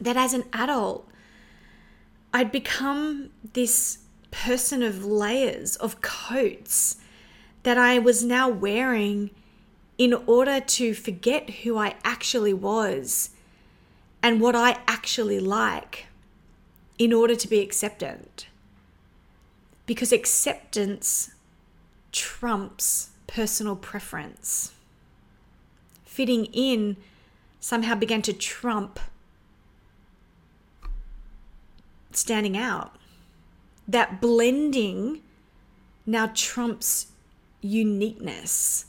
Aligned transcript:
that 0.00 0.16
as 0.16 0.34
an 0.34 0.44
adult, 0.52 1.08
I'd 2.32 2.52
become 2.52 3.30
this 3.52 3.98
person 4.30 4.82
of 4.82 5.04
layers, 5.04 5.76
of 5.76 6.00
coats 6.00 6.96
that 7.62 7.76
I 7.76 7.98
was 7.98 8.24
now 8.24 8.48
wearing 8.48 9.30
in 9.98 10.14
order 10.14 10.60
to 10.60 10.94
forget 10.94 11.50
who 11.50 11.76
I 11.76 11.94
actually 12.04 12.54
was 12.54 13.30
and 14.22 14.40
what 14.40 14.56
I 14.56 14.78
actually 14.86 15.40
like 15.40 16.06
in 16.98 17.12
order 17.12 17.34
to 17.34 17.48
be 17.48 17.60
accepted. 17.60 18.44
Because 19.86 20.12
acceptance 20.12 21.32
trumps 22.12 23.10
personal 23.26 23.76
preference. 23.76 24.72
Fitting 26.04 26.46
in 26.46 26.96
somehow 27.60 27.94
began 27.94 28.22
to 28.22 28.32
trump 28.32 28.98
standing 32.12 32.56
out. 32.56 32.96
That 33.86 34.20
blending 34.20 35.22
now 36.06 36.30
trumps 36.34 37.08
uniqueness. 37.60 38.86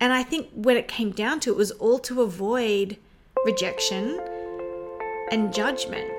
And 0.00 0.12
I 0.12 0.22
think 0.22 0.48
when 0.54 0.76
it 0.76 0.88
came 0.88 1.12
down 1.12 1.40
to 1.40 1.50
it, 1.50 1.52
it 1.52 1.56
was 1.56 1.70
all 1.72 1.98
to 2.00 2.22
avoid 2.22 2.96
rejection 3.44 4.20
and 5.30 5.52
judgment. 5.52 6.10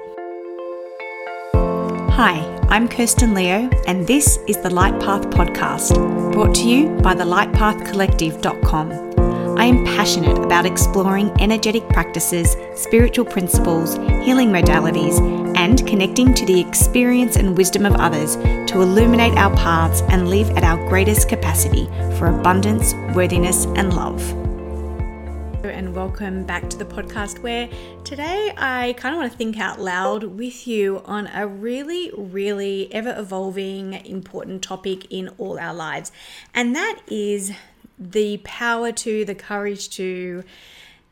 Hi, 2.13 2.59
I'm 2.69 2.87
Kirsten 2.87 3.33
Leo, 3.33 3.69
and 3.87 4.05
this 4.05 4.37
is 4.47 4.57
the 4.57 4.69
Light 4.69 4.99
Path 4.99 5.23
Podcast, 5.31 5.95
brought 6.31 6.53
to 6.55 6.69
you 6.69 6.89
by 7.01 7.15
the 7.15 7.23
lightpathcollective.com. 7.23 9.12
I 9.55 9.65
am 9.65 9.85
passionate 9.85 10.39
about 10.39 10.65
exploring 10.65 11.31
energetic 11.39 11.87
practices, 11.89 12.57
spiritual 12.75 13.23
principles, 13.23 13.95
healing 14.25 14.49
modalities, 14.49 15.19
and 15.55 15.85
connecting 15.87 16.33
to 16.33 16.45
the 16.45 16.59
experience 16.59 17.35
and 17.35 17.55
wisdom 17.55 17.85
of 17.85 17.93
others 17.93 18.35
to 18.35 18.81
illuminate 18.81 19.37
our 19.37 19.55
paths 19.55 20.01
and 20.09 20.27
live 20.27 20.49
at 20.57 20.63
our 20.63 20.77
greatest 20.89 21.29
capacity 21.29 21.85
for 22.17 22.27
abundance, 22.27 22.95
worthiness, 23.15 23.65
and 23.75 23.93
love. 23.93 24.27
And 25.63 25.95
welcome 25.95 26.45
back 26.45 26.67
to 26.71 26.77
the 26.77 26.85
podcast 26.85 27.39
where 27.43 27.69
today 28.03 28.53
I 28.57 28.95
kind 28.97 29.13
of 29.13 29.21
want 29.21 29.31
to 29.31 29.37
think 29.37 29.59
out 29.59 29.79
loud 29.79 30.23
with 30.23 30.67
you 30.67 31.03
on 31.05 31.27
a 31.27 31.47
really, 31.47 32.11
really 32.17 32.91
ever 32.91 33.13
evolving, 33.17 33.93
important 34.05 34.63
topic 34.63 35.05
in 35.11 35.29
all 35.37 35.59
our 35.59 35.73
lives. 35.75 36.11
And 36.55 36.75
that 36.75 36.99
is 37.07 37.53
the 37.97 38.37
power 38.43 38.91
to, 38.91 39.25
the 39.25 39.35
courage 39.35 39.89
to, 39.91 40.43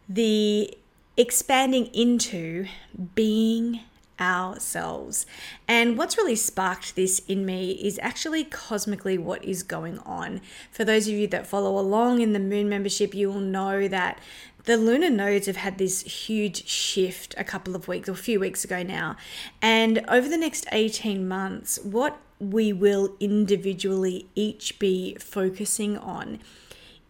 the 0.08 0.78
expanding 1.18 1.86
into 1.88 2.68
being 3.16 3.82
ourselves. 4.20 5.26
And 5.68 5.98
what's 5.98 6.18
really 6.18 6.36
sparked 6.36 6.96
this 6.96 7.20
in 7.28 7.46
me 7.46 7.72
is 7.72 8.00
actually 8.02 8.44
cosmically 8.44 9.18
what 9.18 9.44
is 9.44 9.64
going 9.64 9.98
on. 10.00 10.42
For 10.72 10.86
those 10.86 11.08
of 11.08 11.16
you 11.16 11.28
that 11.28 11.48
follow 11.48 11.78
along 11.78 12.22
in 12.22 12.34
the 12.34 12.40
moon 12.40 12.70
membership, 12.70 13.16
you 13.16 13.30
will 13.30 13.40
know 13.40 13.88
that 13.88 14.20
the 14.66 14.78
lunar 14.78 15.10
nodes 15.10 15.48
have 15.48 15.56
had 15.58 15.80
this 15.80 16.02
huge 16.02 16.68
shift 16.68 17.34
a 17.36 17.44
couple 17.44 17.76
of 17.76 17.88
weeks 17.88 18.08
or 18.08 18.12
a 18.12 18.16
few 18.16 18.40
weeks 18.40 18.64
ago 18.64 18.84
now. 18.84 19.16
And 19.60 20.06
over 20.08 20.30
the 20.30 20.38
next 20.38 20.68
18 20.72 21.28
months, 21.28 21.80
what 21.80 22.20
we 22.40 22.72
will 22.72 23.16
individually 23.20 24.28
each 24.36 24.78
be 24.78 25.16
focusing 25.20 25.98
on 25.98 26.40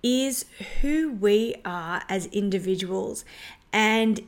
is 0.03 0.45
who 0.81 1.11
we 1.11 1.55
are 1.63 2.03
as 2.09 2.25
individuals 2.27 3.23
and 3.71 4.21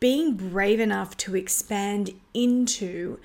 being 0.00 0.34
brave 0.34 0.80
enough 0.80 1.16
to 1.16 1.36
expand 1.36 2.10
into 2.32 3.18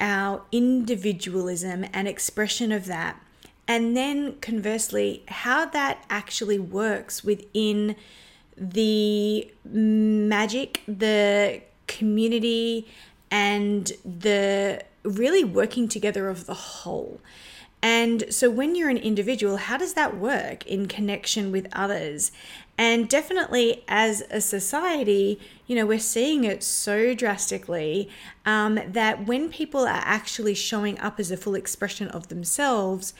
our 0.00 0.42
individualism 0.50 1.84
and 1.92 2.08
expression 2.08 2.72
of 2.72 2.86
that. 2.86 3.20
And 3.68 3.96
then 3.96 4.38
conversely, 4.40 5.22
how 5.28 5.66
that 5.66 6.04
actually 6.10 6.58
works 6.58 7.22
within 7.22 7.94
the 8.56 9.50
magic, 9.64 10.82
the 10.86 11.62
community, 11.86 12.88
and 13.30 13.92
the 14.04 14.84
really 15.04 15.44
working 15.44 15.88
together 15.88 16.28
of 16.28 16.46
the 16.46 16.54
whole. 16.54 17.20
And 17.82 18.24
so, 18.30 18.48
when 18.48 18.76
you're 18.76 18.90
an 18.90 18.96
individual, 18.96 19.56
how 19.56 19.76
does 19.76 19.94
that 19.94 20.16
work 20.16 20.64
in 20.66 20.86
connection 20.86 21.50
with 21.50 21.66
others? 21.72 22.30
And 22.78 23.08
definitely, 23.08 23.82
as 23.88 24.22
a 24.30 24.40
society, 24.40 25.40
you 25.66 25.74
know, 25.74 25.84
we're 25.84 25.98
seeing 25.98 26.44
it 26.44 26.62
so 26.62 27.12
drastically 27.12 28.08
um, 28.46 28.78
that 28.86 29.26
when 29.26 29.50
people 29.50 29.82
are 29.82 30.02
actually 30.04 30.54
showing 30.54 30.98
up 31.00 31.18
as 31.18 31.30
a 31.30 31.36
full 31.36 31.56
expression 31.56 32.08
of 32.08 32.28
themselves, 32.28 33.14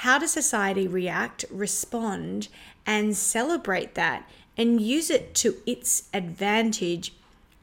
how 0.00 0.18
does 0.18 0.32
society 0.32 0.88
react, 0.88 1.44
respond, 1.50 2.48
and 2.86 3.16
celebrate 3.16 3.94
that 3.94 4.28
and 4.56 4.80
use 4.80 5.10
it 5.10 5.34
to 5.34 5.56
its 5.66 6.08
advantage 6.14 7.12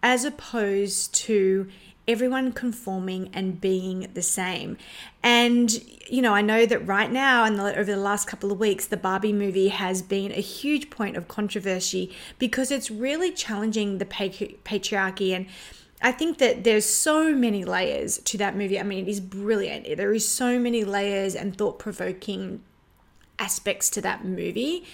as 0.02 0.26
opposed 0.26 1.14
to 1.16 1.68
everyone 2.08 2.52
conforming 2.52 3.30
and 3.34 3.62
being 3.62 4.10
the 4.14 4.22
same. 4.22 4.78
And, 5.22 5.72
you 6.08 6.22
know, 6.22 6.34
I 6.34 6.42
know 6.42 6.66
that 6.66 6.86
right 6.86 7.12
now 7.12 7.46
and 7.46 7.60
over 7.60 7.86
the 7.86 7.98
last 7.98 8.28
couple 8.28 8.52
of 8.52 8.60
weeks, 8.60 8.86
the 8.88 8.98
Barbie 8.98 9.32
movie 9.32 9.70
has 9.70 10.02
been 10.02 10.32
a 10.32 10.42
huge 10.42 10.90
point 10.90 11.16
of 11.16 11.28
controversy 11.28 12.14
because 12.40 12.72
it's 12.72 12.92
really 12.92 13.32
challenging 13.32 14.00
the 14.00 14.06
patriarchy. 14.06 15.34
And 15.34 15.46
I 16.02 16.12
think 16.12 16.40
that 16.40 16.66
there's 16.66 16.86
so 16.86 17.34
many 17.34 17.64
layers 17.64 18.18
to 18.18 18.38
that 18.38 18.58
movie. 18.58 18.78
I 18.78 18.84
mean, 18.84 19.06
it 19.06 19.10
is 19.10 19.22
brilliant. 19.22 19.96
There 19.96 20.14
is 20.14 20.28
so 20.28 20.60
many 20.60 20.84
layers 20.84 21.36
and 21.36 21.58
thought 21.58 21.80
provoking 21.80 22.62
aspects 23.40 23.90
to 23.92 24.02
that 24.02 24.26
movie. 24.26 24.86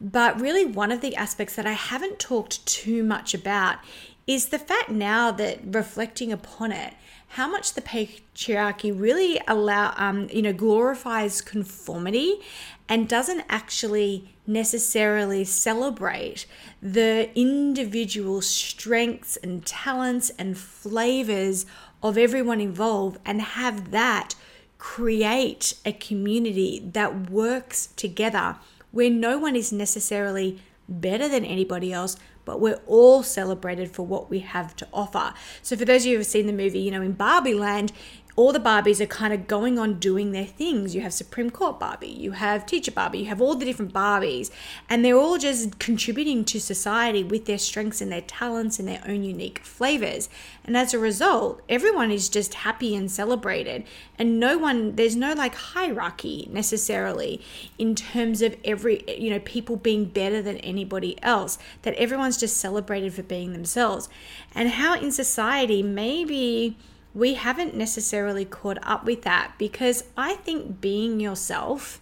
But 0.00 0.38
really, 0.38 0.64
one 0.66 0.92
of 0.92 1.00
the 1.00 1.16
aspects 1.16 1.56
that 1.56 1.66
I 1.66 1.72
haven't 1.72 2.18
talked 2.18 2.64
too 2.66 3.02
much 3.02 3.32
about 3.32 3.78
is 4.28 4.48
the 4.48 4.58
fact 4.58 4.90
now 4.90 5.32
that 5.32 5.58
reflecting 5.64 6.30
upon 6.30 6.70
it, 6.70 6.92
how 7.28 7.48
much 7.48 7.72
the 7.72 7.80
patriarchy 7.80 8.92
really 8.94 9.40
allow 9.48 9.94
um, 9.96 10.28
you 10.30 10.42
know 10.42 10.52
glorifies 10.52 11.40
conformity 11.40 12.40
and 12.88 13.08
doesn't 13.08 13.44
actually 13.48 14.34
necessarily 14.46 15.44
celebrate 15.44 16.46
the 16.80 17.30
individual 17.34 18.40
strengths 18.40 19.36
and 19.38 19.66
talents 19.66 20.30
and 20.38 20.56
flavors 20.56 21.66
of 22.02 22.16
everyone 22.16 22.60
involved 22.60 23.18
and 23.24 23.42
have 23.42 23.90
that 23.90 24.34
create 24.78 25.74
a 25.84 25.92
community 25.92 26.80
that 26.92 27.30
works 27.30 27.88
together 27.96 28.56
where 28.90 29.10
no 29.10 29.38
one 29.38 29.56
is 29.56 29.72
necessarily 29.72 30.60
better 30.88 31.28
than 31.28 31.44
anybody 31.44 31.92
else, 31.92 32.16
but 32.48 32.60
we're 32.60 32.80
all 32.86 33.22
celebrated 33.22 33.90
for 33.90 34.06
what 34.06 34.30
we 34.30 34.38
have 34.38 34.74
to 34.74 34.88
offer. 34.90 35.34
So, 35.60 35.76
for 35.76 35.84
those 35.84 36.02
of 36.02 36.06
you 36.06 36.12
who 36.14 36.20
have 36.20 36.26
seen 36.26 36.46
the 36.46 36.52
movie, 36.54 36.78
you 36.80 36.90
know, 36.90 37.02
in 37.02 37.12
Barbie 37.12 37.52
Land, 37.52 37.92
all 38.38 38.52
the 38.52 38.60
Barbies 38.60 39.00
are 39.00 39.06
kind 39.06 39.34
of 39.34 39.48
going 39.48 39.80
on 39.80 39.98
doing 39.98 40.30
their 40.30 40.46
things. 40.46 40.94
You 40.94 41.00
have 41.00 41.12
Supreme 41.12 41.50
Court 41.50 41.80
Barbie, 41.80 42.06
you 42.06 42.30
have 42.30 42.66
Teacher 42.66 42.92
Barbie, 42.92 43.18
you 43.18 43.24
have 43.26 43.40
all 43.40 43.56
the 43.56 43.64
different 43.64 43.92
Barbies, 43.92 44.52
and 44.88 45.04
they're 45.04 45.16
all 45.16 45.38
just 45.38 45.80
contributing 45.80 46.44
to 46.44 46.60
society 46.60 47.24
with 47.24 47.46
their 47.46 47.58
strengths 47.58 48.00
and 48.00 48.12
their 48.12 48.20
talents 48.20 48.78
and 48.78 48.86
their 48.86 49.02
own 49.08 49.24
unique 49.24 49.58
flavors. 49.64 50.28
And 50.64 50.76
as 50.76 50.94
a 50.94 51.00
result, 51.00 51.62
everyone 51.68 52.12
is 52.12 52.28
just 52.28 52.54
happy 52.54 52.94
and 52.94 53.10
celebrated, 53.10 53.82
and 54.16 54.38
no 54.38 54.56
one, 54.56 54.94
there's 54.94 55.16
no 55.16 55.32
like 55.32 55.56
hierarchy 55.56 56.48
necessarily 56.52 57.40
in 57.76 57.96
terms 57.96 58.40
of 58.40 58.56
every, 58.64 59.02
you 59.18 59.30
know, 59.30 59.40
people 59.40 59.74
being 59.74 60.04
better 60.04 60.40
than 60.40 60.58
anybody 60.58 61.20
else, 61.24 61.58
that 61.82 61.94
everyone's 61.94 62.38
just 62.38 62.56
celebrated 62.58 63.12
for 63.12 63.24
being 63.24 63.52
themselves. 63.52 64.08
And 64.54 64.68
how 64.68 64.94
in 64.94 65.10
society, 65.10 65.82
maybe 65.82 66.76
we 67.18 67.34
haven't 67.34 67.74
necessarily 67.74 68.44
caught 68.44 68.78
up 68.82 69.04
with 69.04 69.22
that 69.22 69.52
because 69.58 70.04
I 70.16 70.34
think 70.36 70.80
being 70.80 71.18
yourself 71.18 72.00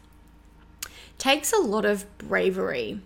takes 1.17 1.55
a 1.55 1.59
lot 1.59 1.87
of 1.87 2.05
bravery. 2.19 3.01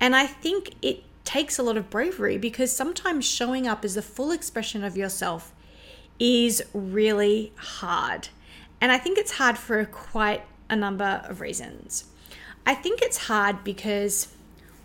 And 0.00 0.14
I 0.14 0.24
think 0.24 0.70
it 0.82 1.02
takes 1.24 1.58
a 1.58 1.64
lot 1.64 1.76
of 1.76 1.90
bravery 1.90 2.38
because 2.38 2.70
sometimes 2.70 3.24
showing 3.24 3.66
up 3.66 3.84
as 3.84 3.96
the 3.96 4.02
full 4.02 4.30
expression 4.30 4.84
of 4.84 4.96
yourself 4.96 5.52
is 6.20 6.62
really 6.72 7.52
hard. 7.56 8.28
And 8.80 8.92
I 8.92 8.98
think 8.98 9.18
it's 9.18 9.32
hard 9.32 9.58
for 9.58 9.84
quite 9.84 10.42
a 10.70 10.76
number 10.76 11.22
of 11.24 11.40
reasons. 11.40 12.04
I 12.64 12.76
think 12.76 13.02
it's 13.02 13.26
hard 13.26 13.64
because 13.64 14.28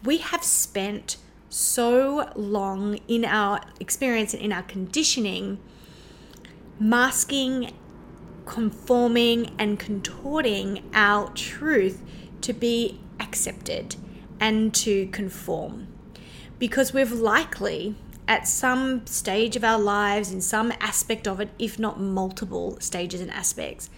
we 0.04 0.18
have 0.18 0.44
spent 0.44 1.18
so 1.50 2.32
long 2.36 2.98
in 3.08 3.26
our 3.26 3.62
experience 3.80 4.34
and 4.34 4.42
in 4.42 4.52
our 4.52 4.64
conditioning 4.64 5.60
masking, 6.80 7.74
conforming, 8.46 9.54
and 9.58 9.80
contorting 9.80 10.84
our 10.94 11.30
truth 11.32 12.02
to 12.42 12.54
be 12.54 13.00
accepted 13.20 13.96
and 14.40 14.74
to 14.74 15.08
conform. 15.08 15.88
Because 16.60 16.94
we've 16.94 17.12
likely 17.12 17.96
at 18.28 18.48
some 18.48 19.06
stage 19.08 19.56
of 19.56 19.64
our 19.64 19.80
lives, 19.80 20.32
in 20.32 20.42
some 20.42 20.74
aspect 20.82 21.28
of 21.28 21.40
it, 21.40 21.50
if 21.58 21.80
not 21.80 22.00
multiple 22.00 22.78
stages 22.80 23.22
and 23.22 23.32
aspects, 23.32 23.90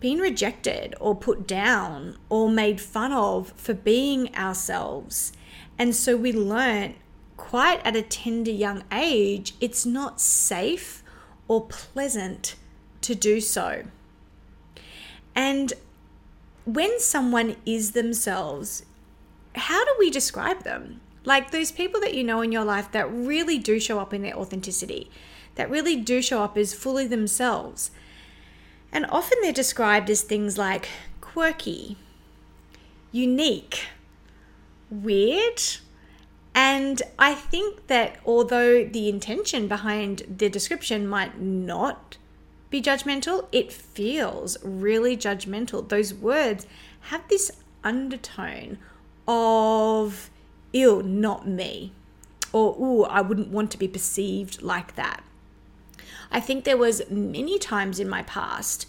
been 0.00 0.18
rejected 0.18 0.94
or 1.00 1.14
put 1.14 1.46
down 1.46 2.16
or 2.28 2.48
made 2.48 2.80
fun 2.80 3.12
of 3.12 3.52
for 3.56 3.74
being 3.74 4.34
ourselves. 4.34 5.32
And 5.78 5.94
so 5.94 6.16
we 6.16 6.32
learn 6.32 6.94
quite 7.36 7.84
at 7.84 7.94
a 7.94 8.02
tender 8.02 8.50
young 8.50 8.84
age, 8.90 9.54
it's 9.60 9.84
not 9.86 10.20
safe 10.20 11.01
or 11.48 11.66
pleasant 11.66 12.56
to 13.02 13.14
do 13.14 13.40
so. 13.40 13.84
And 15.34 15.72
when 16.64 17.00
someone 17.00 17.56
is 17.66 17.92
themselves, 17.92 18.84
how 19.54 19.84
do 19.84 19.94
we 19.98 20.10
describe 20.10 20.62
them? 20.62 21.00
Like 21.24 21.50
those 21.50 21.70
people 21.70 22.00
that 22.00 22.14
you 22.14 22.24
know 22.24 22.40
in 22.40 22.52
your 22.52 22.64
life 22.64 22.90
that 22.92 23.12
really 23.12 23.58
do 23.58 23.78
show 23.78 23.98
up 23.98 24.12
in 24.12 24.22
their 24.22 24.36
authenticity, 24.36 25.10
that 25.54 25.70
really 25.70 25.96
do 25.96 26.20
show 26.22 26.42
up 26.42 26.56
as 26.56 26.74
fully 26.74 27.06
themselves. 27.06 27.90
And 28.92 29.06
often 29.08 29.38
they're 29.40 29.52
described 29.52 30.10
as 30.10 30.22
things 30.22 30.58
like 30.58 30.88
quirky, 31.20 31.96
unique, 33.10 33.86
weird. 34.90 35.62
And 36.54 37.02
I 37.18 37.34
think 37.34 37.86
that 37.86 38.18
although 38.26 38.84
the 38.84 39.08
intention 39.08 39.68
behind 39.68 40.22
the 40.28 40.48
description 40.48 41.08
might 41.08 41.40
not 41.40 42.18
be 42.68 42.82
judgmental, 42.82 43.46
it 43.52 43.72
feels 43.72 44.56
really 44.62 45.16
judgmental. 45.16 45.88
Those 45.88 46.12
words 46.12 46.66
have 47.02 47.26
this 47.28 47.50
undertone 47.82 48.78
of, 49.26 50.30
ew, 50.72 51.02
not 51.02 51.48
me. 51.48 51.92
Or, 52.52 52.76
ooh, 52.78 53.04
I 53.04 53.22
wouldn't 53.22 53.48
want 53.48 53.70
to 53.70 53.78
be 53.78 53.88
perceived 53.88 54.60
like 54.62 54.94
that. 54.96 55.22
I 56.30 56.40
think 56.40 56.64
there 56.64 56.76
was 56.76 57.02
many 57.10 57.58
times 57.58 57.98
in 57.98 58.08
my 58.08 58.22
past 58.22 58.86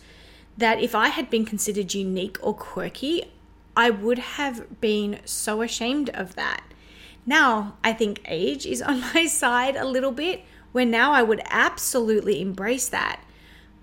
that 0.57 0.81
if 0.81 0.93
I 0.93 1.07
had 1.07 1.29
been 1.29 1.45
considered 1.45 1.93
unique 1.93 2.37
or 2.41 2.53
quirky, 2.53 3.23
I 3.75 3.89
would 3.89 4.19
have 4.19 4.79
been 4.81 5.19
so 5.25 5.61
ashamed 5.61 6.09
of 6.09 6.35
that. 6.35 6.63
Now, 7.25 7.77
I 7.83 7.93
think 7.93 8.21
age 8.25 8.65
is 8.65 8.81
on 8.89 9.01
my 9.13 9.25
side 9.27 9.75
a 9.75 9.85
little 9.85 10.11
bit, 10.11 10.43
where 10.71 10.85
now 10.85 11.11
I 11.11 11.21
would 11.21 11.41
absolutely 11.49 12.41
embrace 12.41 12.89
that 12.89 13.19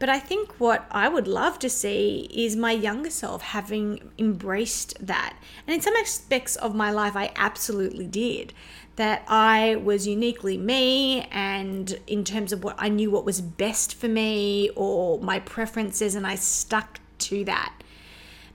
but 0.00 0.08
I 0.08 0.18
think 0.18 0.58
what 0.58 0.86
I 0.90 1.08
would 1.08 1.28
love 1.28 1.58
to 1.58 1.68
see 1.68 2.26
is 2.32 2.56
my 2.56 2.72
younger 2.72 3.10
self 3.10 3.42
having 3.42 4.10
embraced 4.18 5.06
that. 5.06 5.36
And 5.66 5.74
in 5.74 5.82
some 5.82 5.94
aspects 5.94 6.56
of 6.56 6.74
my 6.74 6.90
life, 6.90 7.14
I 7.14 7.30
absolutely 7.36 8.06
did. 8.06 8.54
That 8.96 9.22
I 9.28 9.76
was 9.76 10.06
uniquely 10.06 10.56
me, 10.56 11.28
and 11.30 12.00
in 12.06 12.24
terms 12.24 12.50
of 12.52 12.64
what 12.64 12.76
I 12.78 12.88
knew 12.88 13.10
what 13.10 13.26
was 13.26 13.42
best 13.42 13.94
for 13.94 14.08
me 14.08 14.70
or 14.74 15.20
my 15.20 15.38
preferences, 15.38 16.14
and 16.14 16.26
I 16.26 16.34
stuck 16.34 16.98
to 17.18 17.44
that. 17.44 17.74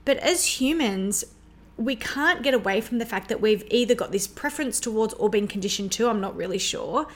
But 0.04 0.18
as 0.18 0.60
humans, 0.60 1.24
we 1.76 1.96
can't 1.96 2.42
get 2.42 2.54
away 2.54 2.80
from 2.80 2.98
the 2.98 3.06
fact 3.06 3.28
that 3.28 3.40
we've 3.40 3.64
either 3.70 3.94
got 3.94 4.12
this 4.12 4.26
preference 4.26 4.80
towards 4.80 5.14
or 5.14 5.28
been 5.28 5.46
conditioned 5.46 5.92
to, 5.92 6.08
I'm 6.08 6.20
not 6.20 6.34
really 6.34 6.58
sure, 6.58 7.06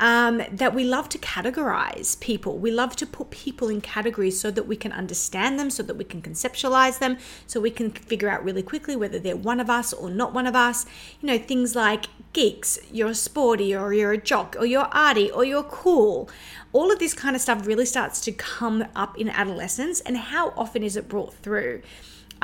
um, 0.00 0.42
that 0.50 0.74
we 0.74 0.84
love 0.84 1.08
to 1.10 1.18
categorize 1.18 2.18
people. 2.20 2.58
We 2.58 2.70
love 2.70 2.96
to 2.96 3.06
put 3.06 3.30
people 3.30 3.68
in 3.68 3.80
categories 3.80 4.40
so 4.40 4.50
that 4.50 4.66
we 4.66 4.76
can 4.76 4.92
understand 4.92 5.58
them, 5.58 5.70
so 5.70 5.82
that 5.84 5.94
we 5.94 6.04
can 6.04 6.20
conceptualize 6.20 6.98
them, 6.98 7.16
so 7.46 7.60
we 7.60 7.70
can 7.70 7.90
figure 7.90 8.28
out 8.28 8.44
really 8.44 8.62
quickly 8.62 8.96
whether 8.96 9.18
they're 9.18 9.36
one 9.36 9.60
of 9.60 9.70
us 9.70 9.92
or 9.92 10.10
not 10.10 10.34
one 10.34 10.46
of 10.46 10.56
us. 10.56 10.84
You 11.20 11.28
know, 11.28 11.38
things 11.38 11.76
like 11.76 12.06
geeks, 12.32 12.78
you're 12.92 13.14
sporty, 13.14 13.74
or 13.74 13.94
you're 13.94 14.12
a 14.12 14.18
jock, 14.18 14.56
or 14.58 14.66
you're 14.66 14.88
arty, 14.92 15.30
or 15.30 15.44
you're 15.44 15.62
cool. 15.62 16.28
All 16.72 16.90
of 16.90 16.98
this 16.98 17.14
kind 17.14 17.36
of 17.36 17.42
stuff 17.42 17.66
really 17.66 17.86
starts 17.86 18.20
to 18.22 18.32
come 18.32 18.84
up 18.96 19.16
in 19.16 19.28
adolescence, 19.28 20.00
and 20.00 20.16
how 20.16 20.52
often 20.56 20.82
is 20.82 20.96
it 20.96 21.08
brought 21.08 21.34
through? 21.34 21.82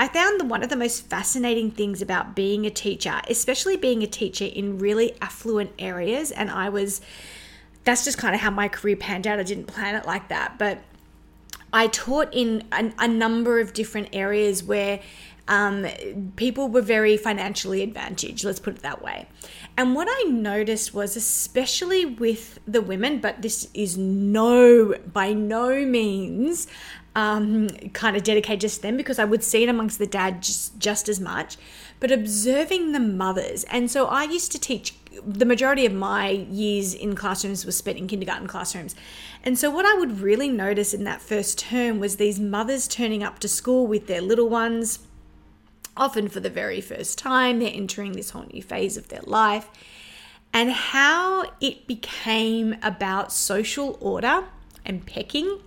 I 0.01 0.09
found 0.09 0.41
that 0.41 0.47
one 0.47 0.63
of 0.63 0.71
the 0.71 0.77
most 0.77 1.11
fascinating 1.11 1.71
things 1.71 2.01
about 2.01 2.35
being 2.35 2.65
a 2.65 2.71
teacher, 2.71 3.21
especially 3.29 3.77
being 3.77 4.03
a 4.03 4.07
teacher 4.07 4.47
in 4.47 4.79
really 4.79 5.13
affluent 5.21 5.73
areas, 5.79 6.31
and 6.31 6.51
I 6.51 6.71
was 6.71 7.03
that's 7.85 8.03
just 8.07 8.17
kind 8.17 8.35
of 8.35 8.41
how 8.41 8.51
my 8.51 8.67
career 8.67 8.97
panned 8.97 9.27
out. 9.27 9.39
I 9.39 9.43
didn't 9.43 9.67
plan 9.67 9.95
it 9.95 10.07
like 10.07 10.29
that, 10.29 10.59
but 10.59 10.79
I 11.71 11.89
taught 11.89 12.33
in 12.33 12.65
a, 12.73 12.91
a 13.01 13.09
number 13.09 13.61
of 13.61 13.75
different 13.75 14.09
areas 14.15 14.65
where 14.65 15.01
um, 15.49 15.87
people 16.37 16.69
were 16.69 16.81
very 16.81 17.17
financially 17.17 17.83
advantaged, 17.83 18.45
let's 18.45 18.61
put 18.61 18.77
it 18.77 18.83
that 18.83 19.03
way. 19.03 19.27
And 19.77 19.95
what 19.95 20.07
I 20.09 20.31
noticed 20.31 20.95
was, 20.95 21.17
especially 21.17 22.07
with 22.07 22.61
the 22.67 22.81
women, 22.81 23.19
but 23.19 23.43
this 23.43 23.69
is 23.75 23.99
no, 23.99 24.95
by 25.13 25.33
no 25.33 25.85
means 25.85 26.69
um, 27.15 27.69
kind 27.93 28.17
of 28.17 28.23
dedicate 28.23 28.61
just 28.61 28.83
them 28.83 28.97
because 28.97 29.19
I 29.19 29.25
would 29.25 29.43
see 29.43 29.63
it 29.63 29.69
amongst 29.69 29.99
the 29.99 30.07
dads 30.07 30.47
just, 30.47 30.79
just 30.79 31.09
as 31.09 31.21
much, 31.21 31.57
but 31.99 32.13
observing 32.13 32.93
the 32.93 33.01
mothers. 33.01 33.65
And 33.65 33.91
so 33.91 34.07
I 34.07 34.25
used 34.25 34.53
to 34.53 34.59
teach 34.59 34.95
the 35.27 35.45
majority 35.45 35.85
of 35.87 35.93
my 35.93 36.31
years 36.31 36.95
in 36.95 37.15
classrooms 37.15 37.67
was 37.67 37.77
spent 37.77 37.99
in 37.99 38.07
kindergarten 38.07 38.47
classrooms. 38.47 38.95
And 39.43 39.59
so, 39.59 39.71
what 39.71 39.87
I 39.87 39.95
would 39.95 40.21
really 40.21 40.49
notice 40.49 40.95
in 40.95 41.05
that 41.05 41.21
first 41.21 41.59
term 41.59 41.99
was 41.99 42.17
these 42.17 42.39
mothers 42.39 42.87
turning 42.87 43.23
up 43.23 43.39
to 43.41 43.49
school 43.49 43.87
with 43.87 44.07
their 44.07 44.21
little 44.21 44.49
ones, 44.49 45.01
often 45.97 46.29
for 46.29 46.41
the 46.41 46.51
very 46.51 46.81
first 46.81 47.19
time. 47.19 47.59
They're 47.59 47.73
entering 47.73 48.13
this 48.13 48.31
whole 48.31 48.47
new 48.53 48.63
phase 48.63 48.97
of 48.97 49.09
their 49.09 49.23
life, 49.23 49.69
and 50.53 50.71
how 50.71 51.53
it 51.61 51.87
became 51.87 52.77
about 52.83 53.33
social 53.33 53.99
order 54.01 54.45
and 54.85 55.05
pecking 55.05 55.61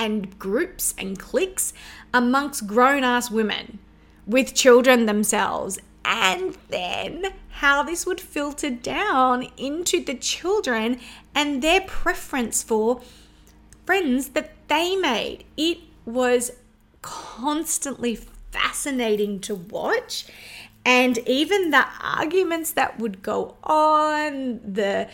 and 0.00 0.38
groups 0.38 0.94
and 0.96 1.18
cliques 1.18 1.74
amongst 2.14 2.66
grown 2.66 3.04
ass 3.04 3.30
women 3.30 3.78
with 4.26 4.54
children 4.54 5.04
themselves 5.04 5.78
and 6.06 6.56
then 6.68 7.26
how 7.50 7.82
this 7.82 8.06
would 8.06 8.20
filter 8.20 8.70
down 8.70 9.46
into 9.58 10.02
the 10.02 10.14
children 10.14 10.98
and 11.34 11.62
their 11.62 11.82
preference 11.82 12.62
for 12.62 13.02
friends 13.84 14.30
that 14.30 14.52
they 14.68 14.96
made. 14.96 15.44
It 15.58 15.78
was 16.06 16.52
constantly 17.02 18.14
fascinating 18.50 19.40
to 19.40 19.54
watch. 19.54 20.24
And 20.82 21.18
even 21.28 21.70
the 21.70 21.86
arguments 22.02 22.72
that 22.72 22.98
would 22.98 23.22
go 23.22 23.56
on, 23.62 24.60
the 24.64 25.10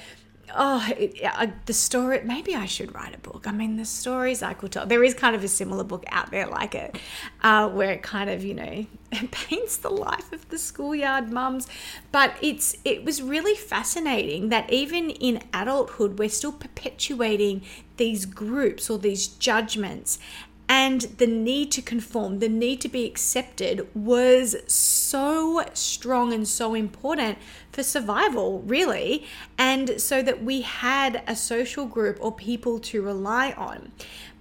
oh, 0.54 0.86
it, 0.96 1.20
uh, 1.24 1.46
the 1.66 1.72
story. 1.72 2.20
Maybe 2.24 2.54
I 2.54 2.66
should 2.66 2.94
write 2.94 3.14
a 3.14 3.18
book. 3.18 3.46
I 3.46 3.52
mean, 3.52 3.76
the 3.76 3.84
stories 3.84 4.42
I 4.42 4.54
could 4.54 4.72
tell. 4.72 4.86
There 4.86 5.02
is 5.02 5.14
kind 5.14 5.34
of 5.34 5.42
a 5.42 5.48
similar 5.48 5.84
book 5.84 6.04
out 6.08 6.30
there 6.30 6.46
like 6.46 6.74
it, 6.74 6.98
uh, 7.42 7.68
where 7.68 7.92
it 7.92 8.02
kind 8.02 8.30
of 8.30 8.44
you 8.44 8.54
know 8.54 8.86
paints 9.30 9.76
the 9.78 9.90
life 9.90 10.32
of 10.32 10.48
the 10.48 10.58
schoolyard 10.58 11.30
mums. 11.30 11.66
But 12.12 12.34
it's 12.40 12.76
it 12.84 13.04
was 13.04 13.22
really 13.22 13.54
fascinating 13.54 14.48
that 14.50 14.72
even 14.72 15.10
in 15.10 15.42
adulthood, 15.52 16.18
we're 16.18 16.28
still 16.28 16.52
perpetuating 16.52 17.62
these 17.96 18.26
groups 18.26 18.90
or 18.90 18.98
these 18.98 19.26
judgments 19.26 20.18
and 20.68 21.02
the 21.02 21.26
need 21.26 21.70
to 21.72 21.82
conform, 21.82 22.40
the 22.40 22.48
need 22.48 22.80
to 22.80 22.88
be 22.88 23.04
accepted 23.04 23.86
was 23.94 24.56
so 24.66 25.64
strong 25.74 26.32
and 26.32 26.46
so 26.46 26.74
important 26.74 27.38
for 27.70 27.82
survival, 27.82 28.62
really. 28.62 29.24
And 29.56 30.00
so 30.00 30.22
that 30.22 30.42
we 30.42 30.62
had 30.62 31.22
a 31.26 31.36
social 31.36 31.86
group 31.86 32.18
or 32.20 32.32
people 32.32 32.80
to 32.80 33.02
rely 33.02 33.52
on. 33.52 33.92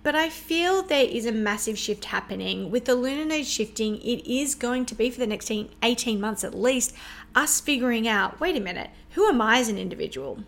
But 0.01 0.15
I 0.15 0.29
feel 0.29 0.84
there 0.84 1.05
is 1.05 1.25
a 1.25 1.32
massive 1.32 1.77
shift 1.77 2.05
happening. 2.05 2.70
With 2.70 2.86
the 2.86 2.96
lunar 2.96 3.25
node 3.25 3.46
shifting, 3.46 3.98
it 3.98 4.25
is 4.27 4.53
going 4.53 4.86
to 4.86 4.96
be 4.96 5.10
for 5.10 5.20
the 5.20 5.27
next 5.27 5.51
18 5.51 6.22
months 6.22 6.44
at 6.44 6.53
least 6.53 6.96
us 7.36 7.60
figuring 7.60 8.08
out 8.08 8.39
wait 8.39 8.55
a 8.55 8.60
minute, 8.60 8.89
who 9.12 9.27
am 9.27 9.41
I 9.41 9.60
as 9.60 9.67
an 9.67 9.77
individual? 9.77 10.44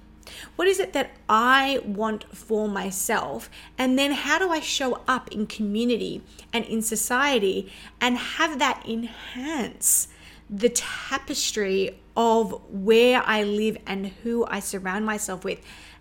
What 0.55 0.67
is 0.67 0.79
it 0.79 0.93
that 0.93 1.11
I 1.29 1.81
want 1.85 2.25
for 2.35 2.67
myself? 2.67 3.49
And 3.77 3.97
then 3.97 4.11
how 4.11 4.39
do 4.39 4.49
I 4.49 4.59
show 4.59 5.01
up 5.07 5.31
in 5.31 5.47
community 5.47 6.21
and 6.53 6.65
in 6.65 6.81
society 6.81 7.71
and 8.01 8.17
have 8.17 8.59
that 8.59 8.83
enhance 8.87 10.07
the 10.49 10.69
tapestry 10.69 11.99
of 12.15 12.61
where 12.69 13.21
I 13.25 13.43
live 13.43 13.77
and 13.85 14.07
who 14.23 14.45
I 14.45 14.59
surround 14.59 15.05
myself 15.05 15.43
with, 15.43 15.59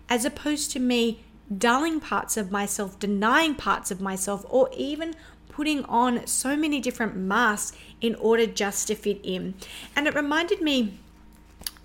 as 0.09 0.25
opposed 0.25 0.71
to 0.71 0.79
me 0.79 1.23
dulling 1.55 1.99
parts 1.99 2.37
of 2.37 2.51
myself, 2.51 2.97
denying 2.99 3.55
parts 3.55 3.91
of 3.91 4.01
myself, 4.01 4.45
or 4.49 4.69
even 4.75 5.13
putting 5.49 5.83
on 5.85 6.25
so 6.27 6.55
many 6.55 6.79
different 6.79 7.15
masks 7.15 7.75
in 8.01 8.15
order 8.15 8.45
just 8.45 8.87
to 8.87 8.95
fit 8.95 9.19
in. 9.23 9.55
And 9.95 10.07
it 10.07 10.13
reminded 10.13 10.61
me 10.61 10.99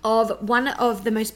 of 0.03 0.47
one 0.47 0.67
of 0.67 1.03
the 1.03 1.11
most 1.11 1.33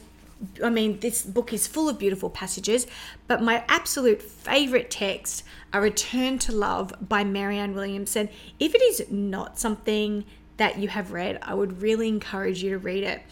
I 0.62 0.70
mean, 0.70 1.00
this 1.00 1.24
book 1.24 1.52
is 1.52 1.66
full 1.66 1.88
of 1.88 1.98
beautiful 1.98 2.30
passages, 2.30 2.86
but 3.26 3.42
my 3.42 3.64
absolute 3.68 4.22
favorite 4.22 4.90
text, 4.90 5.42
A 5.72 5.80
Return 5.80 6.38
to 6.40 6.52
Love 6.52 6.92
by 7.00 7.24
Marianne 7.24 7.74
Williamson, 7.74 8.28
if 8.60 8.74
it 8.74 8.82
is 8.82 9.10
not 9.10 9.58
something 9.58 10.24
that 10.58 10.78
you 10.78 10.88
have 10.88 11.12
read, 11.12 11.38
I 11.42 11.54
would 11.54 11.80
really 11.80 12.08
encourage 12.08 12.62
you 12.62 12.70
to 12.70 12.78
read 12.78 13.04
it. 13.04 13.22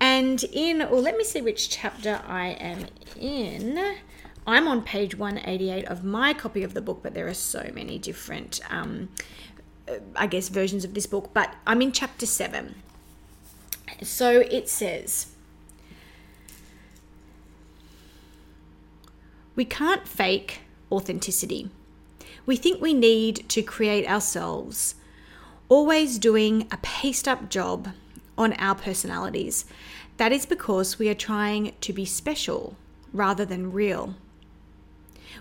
And 0.00 0.42
in, 0.44 0.82
or 0.82 1.00
let 1.00 1.16
me 1.16 1.24
see 1.24 1.42
which 1.42 1.70
chapter 1.70 2.20
I 2.26 2.48
am 2.48 2.86
in. 3.18 3.96
I'm 4.46 4.68
on 4.68 4.82
page 4.82 5.16
188 5.16 5.86
of 5.86 6.04
my 6.04 6.34
copy 6.34 6.62
of 6.62 6.74
the 6.74 6.82
book, 6.82 7.00
but 7.02 7.14
there 7.14 7.26
are 7.26 7.34
so 7.34 7.70
many 7.74 7.98
different, 7.98 8.60
um, 8.70 9.08
uh, 9.88 9.94
I 10.14 10.26
guess, 10.26 10.50
versions 10.50 10.84
of 10.84 10.92
this 10.92 11.06
book. 11.06 11.30
But 11.32 11.54
I'm 11.66 11.80
in 11.80 11.92
chapter 11.92 12.26
7. 12.26 12.74
So 14.02 14.40
it 14.40 14.68
says, 14.68 15.33
We 19.56 19.64
can't 19.64 20.08
fake 20.08 20.60
authenticity. 20.90 21.70
We 22.46 22.56
think 22.56 22.80
we 22.80 22.92
need 22.92 23.48
to 23.50 23.62
create 23.62 24.08
ourselves, 24.08 24.96
always 25.68 26.18
doing 26.18 26.66
a 26.70 26.76
paste 26.78 27.28
up 27.28 27.48
job 27.48 27.90
on 28.36 28.52
our 28.54 28.74
personalities. 28.74 29.64
That 30.16 30.32
is 30.32 30.44
because 30.44 30.98
we 30.98 31.08
are 31.08 31.14
trying 31.14 31.72
to 31.80 31.92
be 31.92 32.04
special 32.04 32.76
rather 33.12 33.44
than 33.44 33.72
real. 33.72 34.14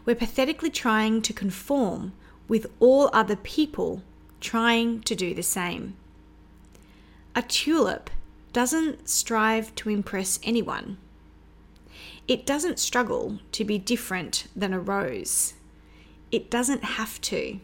We're 0.06 0.16
pathetically 0.16 0.70
trying 0.70 1.22
to 1.24 1.34
conform 1.34 2.14
with 2.48 2.68
all 2.80 3.10
other 3.14 3.36
people 3.36 4.04
trying 4.40 5.02
to 5.02 5.16
do 5.16 5.34
the 5.34 5.44
same. 5.44 5.96
A 7.36 7.42
tulip 7.42 8.10
doesn't 8.52 9.10
strive 9.10 9.74
to 9.76 9.90
impress 9.90 10.40
anyone. 10.44 10.98
It 12.28 12.46
doesn't 12.46 12.80
struggle 12.80 13.40
to 13.52 13.66
be 13.66 13.78
different 13.78 14.48
than 14.56 14.74
a 14.74 14.80
rose. 14.80 15.56
It 16.32 16.50
doesn't 16.50 16.84
have 16.84 17.20
to. 17.22 17.60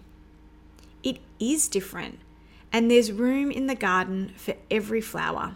It 1.01 1.19
is 1.39 1.69
different, 1.69 2.19
and 2.73 2.91
there's 2.91 3.11
room 3.11 3.51
in 3.51 3.67
the 3.67 3.75
garden 3.75 4.33
for 4.35 4.55
every 4.69 4.99
flower. 4.99 5.55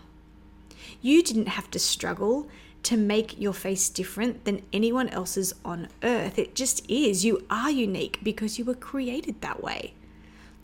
You 1.01 1.21
didn't 1.21 1.49
have 1.49 1.69
to 1.71 1.79
struggle 1.79 2.47
to 2.83 2.95
make 2.95 3.39
your 3.39 3.53
face 3.53 3.89
different 3.89 4.45
than 4.45 4.61
anyone 4.71 5.09
else's 5.09 5.53
on 5.65 5.89
earth. 6.01 6.39
It 6.39 6.55
just 6.55 6.89
is. 6.89 7.25
You 7.25 7.45
are 7.49 7.71
unique 7.71 8.19
because 8.23 8.57
you 8.57 8.65
were 8.65 8.73
created 8.73 9.41
that 9.41 9.61
way. 9.61 9.93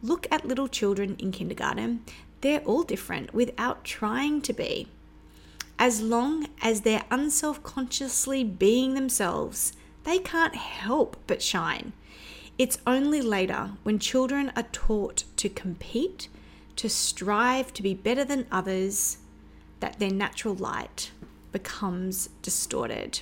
Look 0.01 0.27
at 0.31 0.47
little 0.47 0.69
children 0.69 1.17
in 1.19 1.31
kindergarten. 1.33 2.03
They're 2.41 2.61
all 2.61 2.83
different 2.83 3.33
without 3.33 3.83
trying 3.83 4.41
to 4.43 4.53
be 4.53 4.87
as 5.79 6.01
long 6.01 6.45
as 6.61 6.81
they're 6.81 7.05
unself 7.09 7.63
consciously 7.63 8.43
being 8.43 8.93
themselves, 8.93 9.71
they 10.03 10.19
can't 10.19 10.55
help 10.55 11.15
but 11.25 11.41
shine. 11.41 11.93
It's 12.57 12.79
only 12.85 13.21
later 13.21 13.71
when 13.83 13.97
children 13.97 14.51
are 14.57 14.67
taught 14.73 15.23
to 15.37 15.47
compete, 15.47 16.27
to 16.75 16.89
strive 16.89 17.71
to 17.73 17.81
be 17.81 17.93
better 17.93 18.25
than 18.25 18.45
others, 18.51 19.19
that 19.79 19.99
their 19.99 20.11
natural 20.11 20.53
light 20.53 21.11
becomes 21.53 22.27
distorted. 22.41 23.21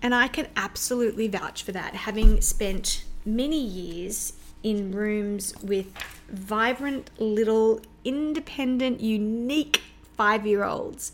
And 0.00 0.14
I 0.14 0.28
can 0.28 0.46
absolutely 0.54 1.26
vouch 1.26 1.64
for 1.64 1.72
that, 1.72 1.96
having 1.96 2.40
spent 2.40 3.04
many 3.24 3.58
years 3.58 4.34
in 4.62 4.92
rooms 4.92 5.54
with 5.60 5.86
vibrant 6.28 7.10
little 7.18 7.80
independent, 8.04 9.00
unique 9.00 9.80
five 10.16 10.46
year 10.46 10.64
olds 10.64 11.12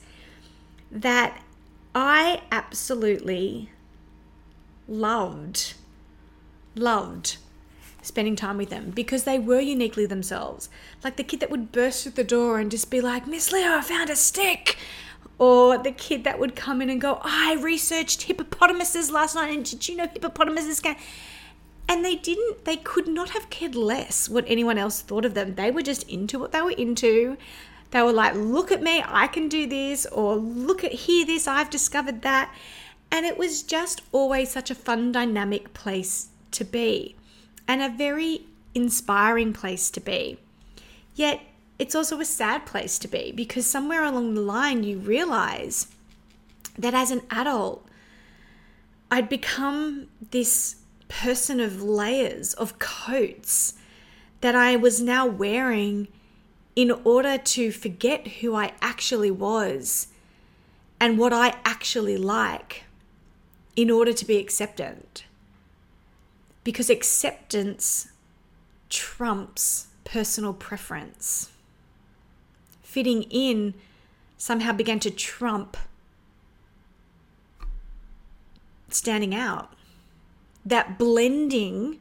that 0.90 1.42
I 1.94 2.42
absolutely 2.50 3.70
loved, 4.88 5.74
loved 6.74 7.36
spending 8.02 8.36
time 8.36 8.56
with 8.56 8.70
them 8.70 8.90
because 8.90 9.24
they 9.24 9.38
were 9.38 9.60
uniquely 9.60 10.06
themselves. 10.06 10.68
Like 11.04 11.16
the 11.16 11.24
kid 11.24 11.40
that 11.40 11.50
would 11.50 11.72
burst 11.72 12.02
through 12.02 12.12
the 12.12 12.24
door 12.24 12.58
and 12.58 12.70
just 12.70 12.90
be 12.90 13.00
like, 13.00 13.26
Miss 13.26 13.52
Leo, 13.52 13.76
I 13.76 13.80
found 13.82 14.10
a 14.10 14.16
stick. 14.16 14.76
Or 15.38 15.78
the 15.78 15.92
kid 15.92 16.24
that 16.24 16.38
would 16.38 16.54
come 16.54 16.82
in 16.82 16.90
and 16.90 17.00
go, 17.00 17.18
I 17.22 17.56
researched 17.60 18.22
hippopotamuses 18.22 19.10
last 19.10 19.34
night 19.34 19.54
and 19.54 19.64
did 19.64 19.88
you 19.88 19.96
know 19.96 20.06
hippopotamuses 20.06 20.80
can. 20.80 20.96
And 21.88 22.04
they 22.04 22.14
didn't, 22.14 22.66
they 22.66 22.76
could 22.76 23.08
not 23.08 23.30
have 23.30 23.50
cared 23.50 23.74
less 23.74 24.28
what 24.28 24.44
anyone 24.46 24.78
else 24.78 25.00
thought 25.00 25.24
of 25.24 25.34
them. 25.34 25.54
They 25.54 25.70
were 25.70 25.82
just 25.82 26.08
into 26.08 26.38
what 26.38 26.52
they 26.52 26.62
were 26.62 26.70
into. 26.70 27.36
They 27.90 28.02
were 28.02 28.12
like, 28.12 28.34
look 28.34 28.70
at 28.70 28.82
me, 28.82 29.02
I 29.04 29.26
can 29.26 29.48
do 29.48 29.66
this, 29.66 30.06
or 30.06 30.36
look 30.36 30.84
at 30.84 30.92
hear 30.92 31.26
this, 31.26 31.48
I've 31.48 31.70
discovered 31.70 32.22
that. 32.22 32.54
And 33.10 33.26
it 33.26 33.36
was 33.36 33.62
just 33.62 34.02
always 34.12 34.50
such 34.50 34.70
a 34.70 34.74
fun, 34.74 35.10
dynamic 35.10 35.74
place 35.74 36.28
to 36.52 36.64
be, 36.64 37.16
and 37.66 37.82
a 37.82 37.88
very 37.88 38.46
inspiring 38.74 39.52
place 39.52 39.90
to 39.90 40.00
be. 40.00 40.38
Yet, 41.16 41.40
it's 41.78 41.94
also 41.94 42.20
a 42.20 42.24
sad 42.24 42.66
place 42.66 42.98
to 43.00 43.08
be 43.08 43.32
because 43.32 43.66
somewhere 43.66 44.04
along 44.04 44.34
the 44.34 44.40
line 44.42 44.84
you 44.84 44.98
realize 44.98 45.88
that 46.78 46.94
as 46.94 47.10
an 47.10 47.22
adult, 47.30 47.84
I'd 49.10 49.28
become 49.28 50.08
this 50.30 50.76
person 51.08 51.58
of 51.58 51.82
layers, 51.82 52.54
of 52.54 52.78
coats 52.78 53.74
that 54.40 54.54
I 54.54 54.76
was 54.76 55.00
now 55.00 55.26
wearing 55.26 56.06
in 56.76 56.90
order 57.04 57.36
to 57.36 57.72
forget 57.72 58.26
who 58.28 58.54
I 58.54 58.72
actually 58.80 59.30
was 59.30 60.08
and 61.00 61.18
what 61.18 61.32
I 61.32 61.56
actually 61.64 62.16
like 62.16 62.84
in 63.76 63.90
order 63.90 64.12
to 64.12 64.24
be 64.24 64.38
accepted. 64.38 65.22
Because 66.62 66.90
acceptance 66.90 68.08
trumps 68.88 69.86
personal 70.04 70.52
preference. 70.52 71.50
Fitting 72.82 73.22
in 73.24 73.74
somehow 74.36 74.72
began 74.72 74.98
to 75.00 75.10
trump 75.10 75.76
standing 78.88 79.34
out. 79.34 79.72
That 80.64 80.98
blending 80.98 82.00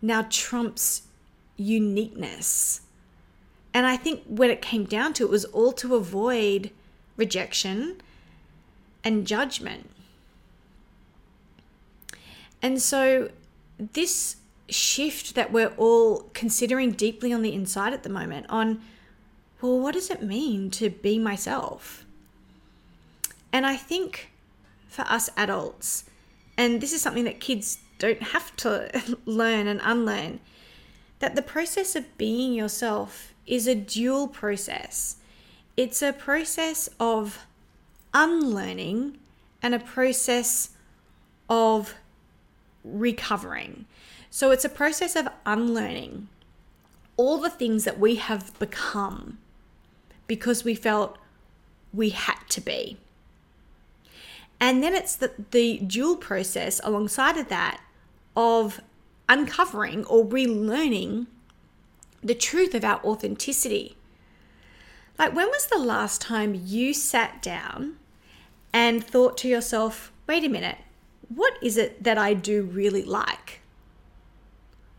now 0.00 0.26
trumps 0.30 1.02
uniqueness. 1.56 2.80
And 3.74 3.86
I 3.86 3.96
think 3.96 4.22
when 4.26 4.50
it 4.50 4.62
came 4.62 4.84
down 4.84 5.12
to 5.14 5.24
it, 5.24 5.26
it 5.26 5.30
was 5.30 5.44
all 5.46 5.72
to 5.72 5.94
avoid 5.94 6.70
rejection 7.16 8.00
and 9.04 9.26
judgment. 9.26 9.90
And 12.60 12.80
so, 12.80 13.30
this 13.78 14.36
shift 14.68 15.34
that 15.34 15.52
we're 15.52 15.72
all 15.76 16.30
considering 16.34 16.92
deeply 16.92 17.32
on 17.32 17.42
the 17.42 17.54
inside 17.54 17.92
at 17.92 18.02
the 18.02 18.08
moment 18.08 18.46
on, 18.48 18.80
well, 19.60 19.78
what 19.78 19.94
does 19.94 20.10
it 20.10 20.22
mean 20.22 20.70
to 20.70 20.90
be 20.90 21.18
myself? 21.18 22.04
And 23.52 23.64
I 23.66 23.76
think 23.76 24.30
for 24.88 25.02
us 25.02 25.30
adults, 25.36 26.04
and 26.56 26.80
this 26.80 26.92
is 26.92 27.00
something 27.00 27.24
that 27.24 27.40
kids 27.40 27.78
don't 27.98 28.22
have 28.22 28.54
to 28.56 29.16
learn 29.24 29.66
and 29.66 29.80
unlearn, 29.82 30.40
that 31.20 31.34
the 31.34 31.42
process 31.42 31.96
of 31.96 32.16
being 32.18 32.52
yourself 32.52 33.32
is 33.48 33.66
a 33.66 33.74
dual 33.74 34.28
process. 34.28 35.16
It's 35.76 36.02
a 36.02 36.12
process 36.12 36.88
of 37.00 37.46
unlearning 38.12 39.18
and 39.62 39.74
a 39.74 39.78
process 39.78 40.70
of 41.48 41.94
recovering. 42.84 43.86
So 44.30 44.50
it's 44.50 44.64
a 44.64 44.68
process 44.68 45.16
of 45.16 45.28
unlearning 45.46 46.28
all 47.16 47.38
the 47.38 47.50
things 47.50 47.84
that 47.84 47.98
we 47.98 48.16
have 48.16 48.56
become 48.58 49.38
because 50.26 50.62
we 50.62 50.74
felt 50.74 51.18
we 51.92 52.10
had 52.10 52.38
to 52.50 52.60
be. 52.60 52.98
And 54.60 54.82
then 54.82 54.94
it's 54.94 55.16
the, 55.16 55.32
the 55.50 55.78
dual 55.78 56.16
process 56.16 56.80
alongside 56.84 57.36
of 57.36 57.48
that 57.48 57.80
of 58.36 58.80
uncovering 59.28 60.04
or 60.06 60.24
relearning 60.24 61.26
the 62.22 62.34
truth 62.34 62.74
of 62.74 62.84
our 62.84 63.00
authenticity. 63.04 63.96
Like, 65.18 65.34
when 65.34 65.48
was 65.48 65.66
the 65.66 65.78
last 65.78 66.20
time 66.20 66.54
you 66.54 66.94
sat 66.94 67.42
down 67.42 67.96
and 68.72 69.04
thought 69.04 69.36
to 69.38 69.48
yourself, 69.48 70.12
wait 70.26 70.44
a 70.44 70.48
minute, 70.48 70.78
what 71.28 71.54
is 71.62 71.76
it 71.76 72.02
that 72.04 72.18
I 72.18 72.34
do 72.34 72.62
really 72.62 73.02
like? 73.02 73.60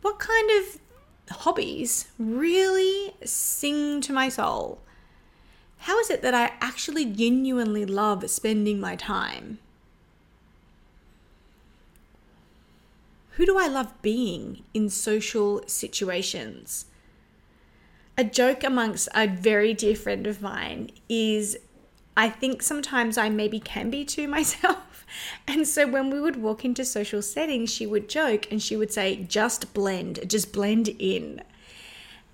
What 0.02 0.20
kind 0.20 0.50
of 0.52 0.80
hobbies 1.38 2.10
really 2.18 3.14
sing 3.24 4.02
to 4.02 4.14
my 4.14 4.30
soul? 4.30 4.82
How 5.80 6.00
is 6.00 6.10
it 6.10 6.22
that 6.22 6.34
I 6.34 6.54
actually 6.60 7.06
genuinely 7.06 7.86
love 7.86 8.30
spending 8.30 8.80
my 8.80 8.96
time? 8.96 9.60
Who 13.32 13.46
do 13.46 13.58
I 13.58 13.68
love 13.68 14.02
being 14.02 14.64
in 14.74 14.90
social 14.90 15.62
situations? 15.66 16.86
A 18.20 18.24
joke 18.26 18.66
amongst 18.66 19.08
a 19.16 19.28
very 19.28 19.74
dear 19.74 19.96
friend 19.96 20.28
of 20.28 20.42
mine 20.42 20.92
is 21.08 21.58
I 22.18 22.30
think 22.30 22.62
sometimes 22.62 23.18
I 23.18 23.30
maybe 23.30 23.62
can 23.62 23.90
be 23.90 24.04
too 24.04 24.28
myself. 24.38 25.06
And 25.48 25.66
so 25.66 25.88
when 25.88 26.10
we 26.10 26.20
would 26.20 26.36
walk 26.36 26.66
into 26.66 26.84
social 26.84 27.22
settings, 27.22 27.74
she 27.74 27.88
would 27.88 28.10
joke 28.10 28.52
and 28.52 28.62
she 28.62 28.76
would 28.76 28.92
say, 28.92 29.16
just 29.24 29.74
blend, 29.74 30.30
just 30.30 30.52
blend 30.52 30.90
in. 31.00 31.42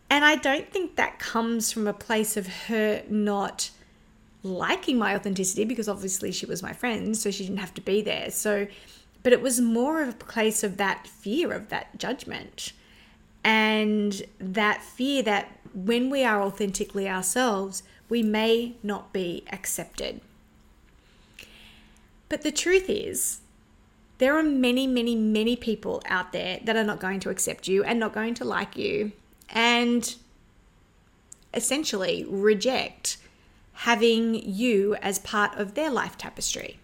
And 0.10 0.26
I 0.26 0.38
don't 0.38 0.72
think 0.72 0.96
that 0.96 1.20
comes 1.20 1.72
from 1.72 1.88
a 1.88 1.94
place 1.94 2.36
of 2.36 2.48
her 2.66 3.04
not 3.08 3.70
liking 4.42 4.98
my 4.98 5.16
authenticity 5.16 5.66
because 5.66 5.88
obviously 5.88 6.32
she 6.32 6.48
was 6.48 6.64
my 6.64 6.74
friend, 6.74 7.16
so 7.16 7.30
she 7.30 7.44
didn't 7.44 7.60
have 7.60 7.76
to 7.76 7.82
be 7.82 8.02
there. 8.02 8.32
So, 8.32 8.68
but 9.22 9.34
it 9.34 9.42
was 9.42 9.62
more 9.62 10.02
of 10.02 10.10
a 10.10 10.14
place 10.14 10.64
of 10.64 10.78
that 10.78 11.06
fear 11.08 11.54
of 11.54 11.70
that 11.70 12.00
judgment 12.00 12.74
and 13.46 14.24
that 14.40 14.82
fear 14.82 15.22
that 15.22 15.48
when 15.76 16.10
we 16.10 16.24
are 16.24 16.42
authentically 16.42 17.08
ourselves, 17.08 17.84
we 18.08 18.24
may 18.24 18.76
not 18.82 19.12
be 19.12 19.44
accepted. 19.52 20.22
But 22.30 22.42
the 22.42 22.52
truth 22.52 22.90
is, 22.90 23.42
there 24.18 24.38
are 24.38 24.44
many, 24.44 24.88
many, 24.88 25.16
many 25.16 25.56
people 25.56 26.02
out 26.06 26.32
there 26.32 26.60
that 26.64 26.78
are 26.78 26.84
not 26.84 27.00
going 27.00 27.20
to 27.22 27.30
accept 27.30 27.68
you 27.68 27.84
and 27.84 28.00
not 28.00 28.14
going 28.14 28.34
to 28.36 28.46
like 28.46 28.78
you 28.78 29.12
and 29.50 30.16
essentially 31.54 32.26
reject 32.28 33.18
having 33.74 34.36
you 34.36 34.96
as 34.96 35.20
part 35.20 35.58
of 35.58 35.74
their 35.74 35.90
life 35.90 36.18
tapestry. 36.18 36.80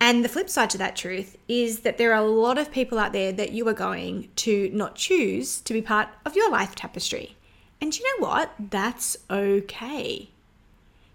And 0.00 0.24
the 0.24 0.28
flip 0.28 0.48
side 0.48 0.70
to 0.70 0.78
that 0.78 0.96
truth 0.96 1.36
is 1.48 1.80
that 1.80 1.98
there 1.98 2.12
are 2.12 2.22
a 2.22 2.26
lot 2.26 2.56
of 2.56 2.70
people 2.70 2.98
out 2.98 3.12
there 3.12 3.32
that 3.32 3.52
you 3.52 3.66
are 3.68 3.74
going 3.74 4.28
to 4.36 4.70
not 4.72 4.94
choose 4.94 5.60
to 5.62 5.72
be 5.72 5.82
part 5.82 6.08
of 6.24 6.36
your 6.36 6.50
life 6.50 6.74
tapestry. 6.74 7.36
And 7.80 7.96
you 7.96 8.04
know 8.04 8.26
what? 8.26 8.52
That's 8.58 9.16
okay. 9.28 10.30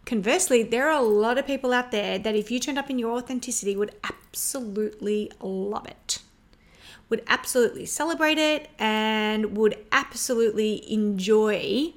Conversely, 0.06 0.64
there 0.64 0.90
are 0.90 1.00
a 1.00 1.06
lot 1.06 1.38
of 1.38 1.48
people 1.48 1.72
out 1.72 1.92
there 1.92 2.20
that 2.20 2.36
if 2.36 2.52
you 2.52 2.60
turned 2.60 2.78
up 2.78 2.90
in 2.90 3.00
your 3.00 3.18
authenticity 3.18 3.76
would 3.76 3.96
absolutely 4.04 5.32
love 5.40 5.88
it. 5.88 6.20
Would 7.10 7.24
absolutely 7.28 7.86
celebrate 7.86 8.38
it 8.38 8.70
and 8.78 9.56
would 9.56 9.78
absolutely 9.92 10.92
enjoy 10.92 11.94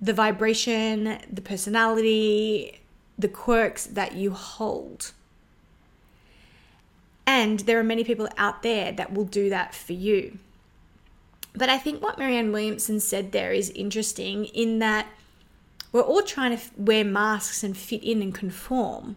the 0.00 0.12
vibration, 0.12 1.18
the 1.32 1.40
personality, 1.40 2.80
the 3.18 3.28
quirks 3.28 3.86
that 3.86 4.14
you 4.14 4.32
hold. 4.32 5.12
And 7.26 7.60
there 7.60 7.78
are 7.78 7.84
many 7.84 8.04
people 8.04 8.28
out 8.36 8.62
there 8.62 8.92
that 8.92 9.12
will 9.12 9.24
do 9.24 9.50
that 9.50 9.74
for 9.74 9.92
you. 9.92 10.38
But 11.54 11.68
I 11.68 11.78
think 11.78 12.02
what 12.02 12.18
Marianne 12.18 12.52
Williamson 12.52 13.00
said 13.00 13.32
there 13.32 13.52
is 13.52 13.70
interesting 13.70 14.44
in 14.46 14.78
that 14.78 15.06
we're 15.90 16.02
all 16.02 16.22
trying 16.22 16.56
to 16.56 16.62
wear 16.76 17.04
masks 17.04 17.64
and 17.64 17.76
fit 17.76 18.04
in 18.04 18.20
and 18.20 18.34
conform. 18.34 19.16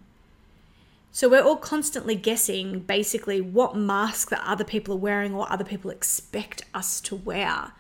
So 1.12 1.28
we're 1.28 1.44
all 1.44 1.58
constantly 1.58 2.16
guessing 2.16 2.80
basically 2.80 3.42
what 3.42 3.75
mask 3.75 4.30
that 4.30 4.44
other 4.46 4.63
people 4.63 4.96
are 4.96 5.00
wearing 5.00 5.34
or 5.34 5.51
other 5.51 5.66
people 5.66 5.92
expect 5.92 6.63
us 6.74 7.01
to 7.01 7.16
wear. 7.16 7.74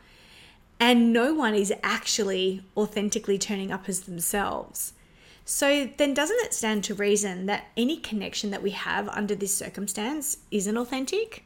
And 0.79 1.13
no 1.13 1.33
one 1.33 1.55
is 1.55 1.73
actually 1.83 2.63
authentically 2.75 3.37
turning 3.37 3.71
up 3.71 3.87
as 3.87 4.01
themselves. 4.01 4.93
So 5.51 5.89
then, 5.97 6.13
doesn't 6.13 6.41
it 6.41 6.53
stand 6.53 6.83
to 6.83 6.93
reason 6.93 7.47
that 7.47 7.69
any 7.75 7.97
connection 7.97 8.51
that 8.51 8.61
we 8.61 8.69
have 8.69 9.09
under 9.09 9.33
this 9.33 9.57
circumstance 9.57 10.37
isn't 10.51 10.77
authentic? 10.77 11.43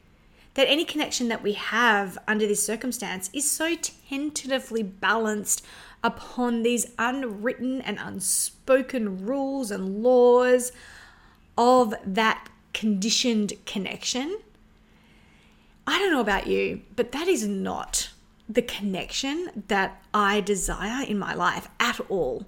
That 0.55 0.69
any 0.69 0.83
connection 0.83 1.29
that 1.29 1.41
we 1.41 1.53
have 1.53 2.17
under 2.27 2.45
this 2.45 2.61
circumstance 2.61 3.29
is 3.31 3.49
so 3.49 3.77
tentatively 4.09 4.83
balanced 4.83 5.65
upon 6.03 6.63
these 6.63 6.91
unwritten 6.99 7.79
and 7.79 7.97
unspoken 7.97 9.25
rules 9.25 9.71
and 9.71 10.03
laws 10.03 10.73
of 11.57 11.95
that 12.05 12.49
conditioned 12.73 13.53
connection. 13.65 14.37
I 15.87 15.97
don't 15.97 16.11
know 16.11 16.19
about 16.19 16.47
you, 16.47 16.81
but 16.97 17.13
that 17.13 17.29
is 17.29 17.47
not 17.47 18.09
the 18.49 18.63
connection 18.63 19.63
that 19.69 20.03
I 20.13 20.41
desire 20.41 21.05
in 21.05 21.17
my 21.17 21.33
life 21.33 21.69
at 21.79 22.01
all. 22.09 22.45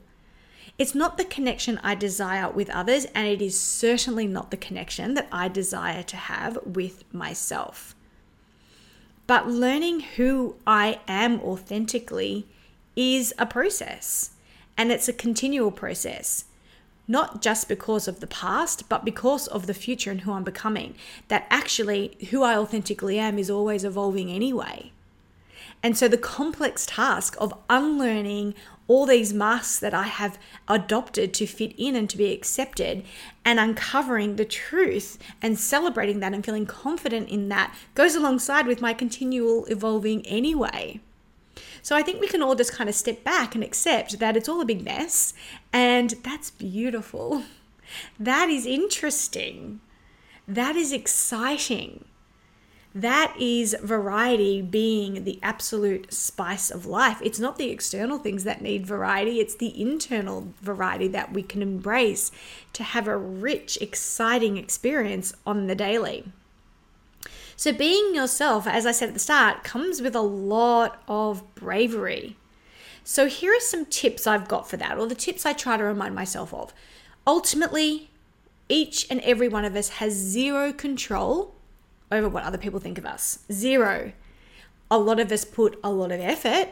It's 0.77 0.95
not 0.95 1.17
the 1.17 1.23
connection 1.23 1.79
I 1.83 1.95
desire 1.95 2.49
with 2.49 2.69
others, 2.69 3.05
and 3.15 3.27
it 3.27 3.41
is 3.41 3.57
certainly 3.57 4.27
not 4.27 4.51
the 4.51 4.57
connection 4.57 5.13
that 5.13 5.29
I 5.31 5.47
desire 5.47 6.03
to 6.03 6.17
have 6.17 6.57
with 6.65 7.03
myself. 7.13 7.95
But 9.25 9.47
learning 9.47 10.01
who 10.01 10.57
I 10.67 10.99
am 11.07 11.39
authentically 11.41 12.45
is 12.95 13.33
a 13.39 13.45
process, 13.45 14.31
and 14.77 14.91
it's 14.91 15.07
a 15.07 15.13
continual 15.13 15.71
process. 15.71 16.45
Not 17.07 17.41
just 17.41 17.69
because 17.69 18.07
of 18.07 18.19
the 18.19 18.27
past, 18.27 18.89
but 18.89 19.05
because 19.05 19.47
of 19.47 19.67
the 19.67 19.73
future 19.73 20.11
and 20.11 20.21
who 20.21 20.33
I'm 20.33 20.43
becoming. 20.43 20.95
That 21.27 21.45
actually, 21.49 22.17
who 22.31 22.43
I 22.43 22.57
authentically 22.57 23.19
am 23.19 23.37
is 23.37 23.49
always 23.49 23.85
evolving 23.85 24.29
anyway. 24.29 24.91
And 25.83 25.95
so 25.95 26.07
the 26.07 26.17
complex 26.17 26.85
task 26.87 27.35
of 27.39 27.53
unlearning 27.69 28.55
all 28.87 29.05
these 29.05 29.33
masks 29.33 29.79
that 29.79 29.93
I 29.93 30.03
have 30.03 30.37
adopted 30.67 31.33
to 31.33 31.47
fit 31.47 31.73
in 31.77 31.95
and 31.95 32.09
to 32.09 32.17
be 32.17 32.31
accepted, 32.31 33.03
and 33.43 33.59
uncovering 33.59 34.35
the 34.35 34.45
truth 34.45 35.17
and 35.41 35.57
celebrating 35.57 36.19
that 36.19 36.33
and 36.33 36.45
feeling 36.45 36.65
confident 36.65 37.29
in 37.29 37.49
that 37.49 37.75
goes 37.93 38.15
alongside 38.15 38.67
with 38.67 38.81
my 38.81 38.93
continual 38.93 39.65
evolving 39.65 40.25
anyway. 40.25 40.99
So 41.81 41.95
I 41.95 42.01
think 42.01 42.19
we 42.19 42.27
can 42.27 42.41
all 42.41 42.55
just 42.55 42.73
kind 42.73 42.89
of 42.89 42.95
step 42.95 43.23
back 43.23 43.55
and 43.55 43.63
accept 43.63 44.19
that 44.19 44.35
it's 44.35 44.49
all 44.49 44.61
a 44.61 44.65
big 44.65 44.83
mess, 44.83 45.33
and 45.71 46.11
that's 46.23 46.51
beautiful. 46.51 47.43
That 48.19 48.49
is 48.49 48.65
interesting. 48.65 49.79
That 50.47 50.75
is 50.75 50.91
exciting. 50.91 52.05
That 52.95 53.35
is 53.37 53.75
variety 53.83 54.61
being 54.61 55.25
the 55.25 55.37
absolute 55.43 56.13
spice 56.13 56.71
of 56.71 56.85
life. 56.85 57.19
It's 57.21 57.41
not 57.41 57.57
the 57.57 57.69
external 57.69 58.17
things 58.17 58.45
that 58.45 58.61
need 58.61 58.87
variety, 58.87 59.41
it's 59.41 59.55
the 59.55 59.79
internal 59.79 60.53
variety 60.61 61.09
that 61.09 61.33
we 61.33 61.43
can 61.43 61.61
embrace 61.61 62.31
to 62.71 62.83
have 62.83 63.09
a 63.09 63.17
rich, 63.17 63.77
exciting 63.81 64.55
experience 64.55 65.33
on 65.45 65.67
the 65.67 65.75
daily. 65.75 66.31
So, 67.57 67.73
being 67.73 68.15
yourself, 68.15 68.65
as 68.65 68.85
I 68.85 68.93
said 68.93 69.09
at 69.09 69.13
the 69.13 69.19
start, 69.19 69.65
comes 69.65 70.01
with 70.01 70.15
a 70.15 70.21
lot 70.21 71.01
of 71.05 71.53
bravery. 71.53 72.37
So, 73.03 73.27
here 73.27 73.51
are 73.51 73.59
some 73.59 73.85
tips 73.85 74.25
I've 74.25 74.47
got 74.47 74.69
for 74.69 74.77
that, 74.77 74.97
or 74.97 75.05
the 75.05 75.15
tips 75.15 75.45
I 75.45 75.51
try 75.51 75.75
to 75.75 75.83
remind 75.83 76.15
myself 76.15 76.53
of. 76.53 76.73
Ultimately, 77.27 78.09
each 78.69 79.05
and 79.09 79.19
every 79.21 79.49
one 79.49 79.65
of 79.65 79.75
us 79.75 79.89
has 79.89 80.13
zero 80.13 80.71
control 80.71 81.54
over 82.11 82.29
what 82.29 82.43
other 82.43 82.57
people 82.57 82.79
think 82.79 82.97
of 82.97 83.05
us. 83.05 83.39
Zero. 83.51 84.13
A 84.91 84.97
lot 84.99 85.19
of 85.19 85.31
us 85.31 85.45
put 85.45 85.79
a 85.83 85.89
lot 85.89 86.11
of 86.11 86.19
effort 86.19 86.69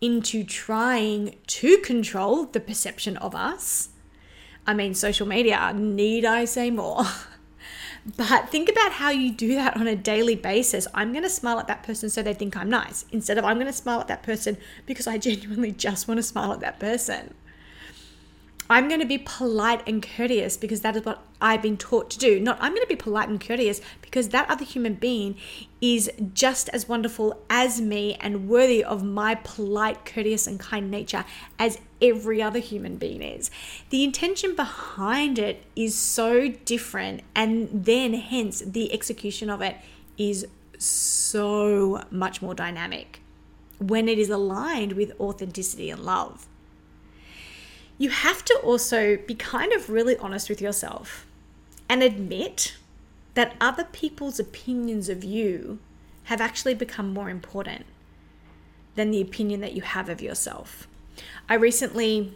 into 0.00 0.42
trying 0.42 1.36
to 1.46 1.78
control 1.78 2.44
the 2.44 2.60
perception 2.60 3.16
of 3.18 3.34
us. 3.34 3.90
I 4.66 4.74
mean, 4.74 4.94
social 4.94 5.26
media, 5.26 5.72
need 5.72 6.24
I 6.24 6.44
say 6.44 6.70
more? 6.70 7.04
but 8.16 8.48
think 8.48 8.68
about 8.68 8.92
how 8.92 9.10
you 9.10 9.32
do 9.32 9.54
that 9.54 9.76
on 9.76 9.86
a 9.86 9.94
daily 9.94 10.34
basis. 10.34 10.88
I'm 10.92 11.12
going 11.12 11.22
to 11.22 11.30
smile 11.30 11.58
at 11.60 11.68
that 11.68 11.84
person 11.84 12.10
so 12.10 12.22
they 12.22 12.34
think 12.34 12.56
I'm 12.56 12.68
nice, 12.68 13.04
instead 13.12 13.38
of 13.38 13.44
I'm 13.44 13.56
going 13.56 13.68
to 13.68 13.72
smile 13.72 14.00
at 14.00 14.08
that 14.08 14.24
person 14.24 14.56
because 14.86 15.06
I 15.06 15.18
genuinely 15.28 15.72
just 15.72 16.08
want 16.08 16.18
to 16.18 16.22
smile 16.22 16.52
at 16.52 16.60
that 16.60 16.80
person. 16.80 17.34
I'm 18.70 18.88
going 18.88 19.00
to 19.00 19.06
be 19.06 19.18
polite 19.18 19.86
and 19.86 20.02
courteous 20.02 20.56
because 20.56 20.80
that 20.80 20.96
is 20.96 21.04
what 21.04 21.22
I've 21.40 21.62
been 21.62 21.76
taught 21.76 22.10
to 22.10 22.18
do. 22.18 22.40
Not 22.40 22.58
I'm 22.60 22.72
going 22.72 22.82
to 22.82 22.88
be 22.88 22.96
polite 22.96 23.28
and 23.28 23.40
courteous 23.40 23.80
because 24.00 24.28
that 24.30 24.48
other 24.48 24.64
human 24.64 24.94
being 24.94 25.36
is 25.80 26.10
just 26.32 26.68
as 26.70 26.88
wonderful 26.88 27.42
as 27.50 27.80
me 27.80 28.14
and 28.20 28.48
worthy 28.48 28.82
of 28.82 29.02
my 29.02 29.34
polite, 29.34 30.04
courteous, 30.04 30.46
and 30.46 30.58
kind 30.58 30.90
nature 30.90 31.24
as 31.58 31.78
every 32.00 32.40
other 32.40 32.60
human 32.60 32.96
being 32.96 33.20
is. 33.20 33.50
The 33.90 34.04
intention 34.04 34.54
behind 34.54 35.38
it 35.38 35.64
is 35.74 35.94
so 35.94 36.48
different, 36.48 37.22
and 37.34 37.84
then 37.84 38.14
hence 38.14 38.60
the 38.60 38.92
execution 38.92 39.50
of 39.50 39.60
it 39.60 39.76
is 40.16 40.46
so 40.78 42.04
much 42.10 42.40
more 42.40 42.54
dynamic 42.54 43.20
when 43.78 44.08
it 44.08 44.18
is 44.18 44.30
aligned 44.30 44.92
with 44.92 45.12
authenticity 45.20 45.90
and 45.90 46.04
love 46.04 46.46
you 48.02 48.10
have 48.10 48.44
to 48.44 48.54
also 48.64 49.16
be 49.16 49.34
kind 49.36 49.72
of 49.72 49.88
really 49.88 50.16
honest 50.16 50.48
with 50.48 50.60
yourself 50.60 51.24
and 51.88 52.02
admit 52.02 52.76
that 53.34 53.54
other 53.60 53.84
people's 53.84 54.40
opinions 54.40 55.08
of 55.08 55.22
you 55.22 55.78
have 56.24 56.40
actually 56.40 56.74
become 56.74 57.14
more 57.14 57.30
important 57.30 57.86
than 58.96 59.12
the 59.12 59.20
opinion 59.20 59.60
that 59.60 59.74
you 59.74 59.82
have 59.82 60.08
of 60.08 60.20
yourself. 60.20 60.88
I 61.48 61.54
recently 61.54 62.34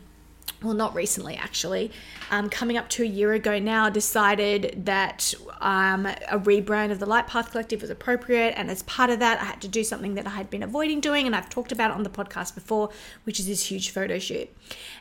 well, 0.62 0.72
not 0.72 0.94
recently 0.94 1.34
actually, 1.34 1.90
um, 2.30 2.48
coming 2.48 2.76
up 2.76 2.88
to 2.90 3.02
a 3.02 3.06
year 3.06 3.32
ago 3.32 3.58
now, 3.58 3.90
decided 3.90 4.84
that 4.86 5.34
um, 5.66 6.06
a 6.06 6.38
rebrand 6.38 6.92
of 6.92 7.00
the 7.00 7.06
Light 7.06 7.26
Path 7.26 7.50
Collective 7.50 7.80
was 7.80 7.90
appropriate. 7.90 8.54
And 8.56 8.70
as 8.70 8.84
part 8.84 9.10
of 9.10 9.18
that, 9.18 9.40
I 9.40 9.44
had 9.44 9.60
to 9.62 9.68
do 9.68 9.82
something 9.82 10.14
that 10.14 10.24
I 10.24 10.30
had 10.30 10.48
been 10.48 10.62
avoiding 10.62 11.00
doing. 11.00 11.26
And 11.26 11.34
I've 11.34 11.50
talked 11.50 11.72
about 11.72 11.90
it 11.90 11.94
on 11.94 12.04
the 12.04 12.08
podcast 12.08 12.54
before, 12.54 12.90
which 13.24 13.40
is 13.40 13.48
this 13.48 13.64
huge 13.64 13.90
photo 13.90 14.20
shoot. 14.20 14.48